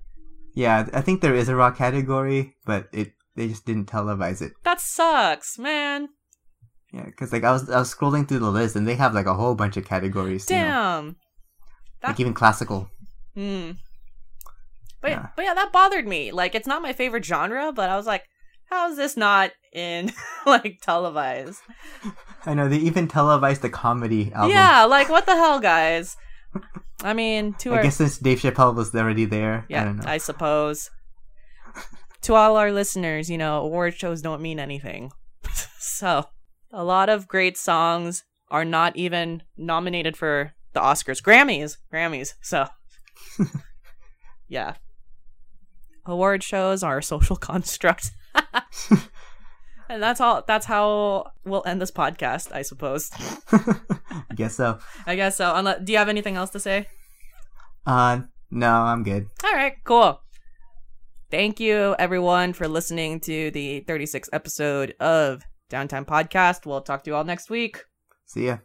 Yeah, 0.56 0.86
I 0.94 1.00
think 1.00 1.20
there 1.20 1.34
is 1.34 1.48
a 1.48 1.56
rock 1.56 1.76
category, 1.76 2.54
but 2.64 2.86
it 2.92 3.14
they 3.34 3.48
just 3.48 3.66
didn't 3.66 3.86
televise 3.90 4.40
it. 4.40 4.52
that 4.62 4.80
sucks, 4.80 5.58
man. 5.58 6.10
Yeah, 6.92 7.06
because 7.06 7.32
like 7.32 7.42
I 7.42 7.50
was 7.50 7.68
I 7.68 7.80
was 7.80 7.92
scrolling 7.92 8.28
through 8.28 8.38
the 8.38 8.52
list 8.52 8.76
and 8.76 8.86
they 8.86 8.94
have 8.94 9.14
like 9.14 9.26
a 9.26 9.34
whole 9.34 9.56
bunch 9.56 9.76
of 9.76 9.84
categories. 9.84 10.48
you 10.48 10.54
know, 10.54 10.62
Damn. 10.62 11.16
like 12.04 12.20
even 12.20 12.34
classical. 12.34 12.88
Hmm. 13.34 13.72
But 15.00 15.10
Yeah. 15.10 15.26
but 15.36 15.44
yeah, 15.44 15.54
that 15.54 15.72
bothered 15.72 16.06
me. 16.06 16.32
Like 16.32 16.54
it's 16.54 16.66
not 16.66 16.82
my 16.82 16.92
favorite 16.92 17.24
genre, 17.24 17.72
but 17.72 17.90
I 17.90 17.96
was 17.96 18.06
like, 18.06 18.24
how 18.70 18.90
is 18.90 18.96
this 18.96 19.16
not 19.16 19.50
in 19.72 20.12
like 20.46 20.78
televised? 20.82 21.60
I 22.46 22.54
know 22.54 22.68
they 22.68 22.78
even 22.78 23.08
televised 23.08 23.62
the 23.62 23.70
comedy 23.70 24.32
album. 24.32 24.50
Yeah, 24.50 24.84
like 24.84 25.08
what 25.08 25.26
the 25.26 25.34
hell, 25.36 25.60
guys? 25.60 26.16
I 27.02 27.12
mean, 27.12 27.54
to 27.54 27.72
I 27.74 27.76
our 27.78 27.82
guess 27.82 27.96
since 27.96 28.18
Dave 28.18 28.38
Chappelle 28.40 28.74
was 28.74 28.94
already 28.94 29.24
there. 29.24 29.60
I 29.60 29.64
yeah, 29.68 29.84
don't 29.84 29.96
know. 29.98 30.04
I 30.06 30.18
suppose. 30.18 30.90
to 32.22 32.34
all 32.34 32.56
our 32.56 32.72
listeners, 32.72 33.28
you 33.28 33.36
know, 33.36 33.60
award 33.62 33.94
shows 33.94 34.22
don't 34.22 34.40
mean 34.40 34.58
anything. 34.60 35.10
so, 35.78 36.26
a 36.72 36.84
lot 36.84 37.08
of 37.08 37.28
great 37.28 37.56
songs 37.58 38.24
are 38.50 38.64
not 38.64 38.96
even 38.96 39.42
nominated 39.56 40.16
for 40.16 40.52
the 40.72 40.80
Oscars, 40.80 41.20
Grammys, 41.22 41.76
Grammys. 41.92 42.34
So, 42.40 42.68
yeah. 44.48 44.74
Award 46.06 46.42
shows 46.42 46.82
are 46.82 46.98
a 46.98 47.02
social 47.02 47.36
construct. 47.50 48.10
and 49.88 50.02
that's 50.02 50.20
all 50.20 50.42
that's 50.46 50.66
how 50.66 51.30
we'll 51.44 51.62
end 51.66 51.80
this 51.80 51.90
podcast, 51.90 52.52
I 52.52 52.62
suppose. 52.62 53.10
I 53.52 54.24
guess 54.34 54.56
so. 54.56 54.78
I 55.06 55.16
guess 55.16 55.36
so. 55.36 55.54
Unless, 55.54 55.84
do 55.84 55.92
you 55.92 55.98
have 55.98 56.08
anything 56.08 56.36
else 56.36 56.50
to 56.50 56.60
say? 56.60 56.86
Uh, 57.86 58.20
no, 58.50 58.70
I'm 58.70 59.02
good. 59.02 59.26
All 59.44 59.52
right, 59.52 59.74
cool. 59.84 60.20
Thank 61.30 61.58
you, 61.58 61.96
everyone, 61.98 62.52
for 62.52 62.68
listening 62.68 63.20
to 63.20 63.50
the 63.50 63.84
36th 63.88 64.28
episode 64.32 64.94
of 65.00 65.42
Downtime 65.70 66.06
Podcast. 66.06 66.64
We'll 66.64 66.80
talk 66.80 67.02
to 67.04 67.10
you 67.10 67.16
all 67.16 67.24
next 67.24 67.50
week. 67.50 67.82
See 68.26 68.46
ya. 68.46 68.58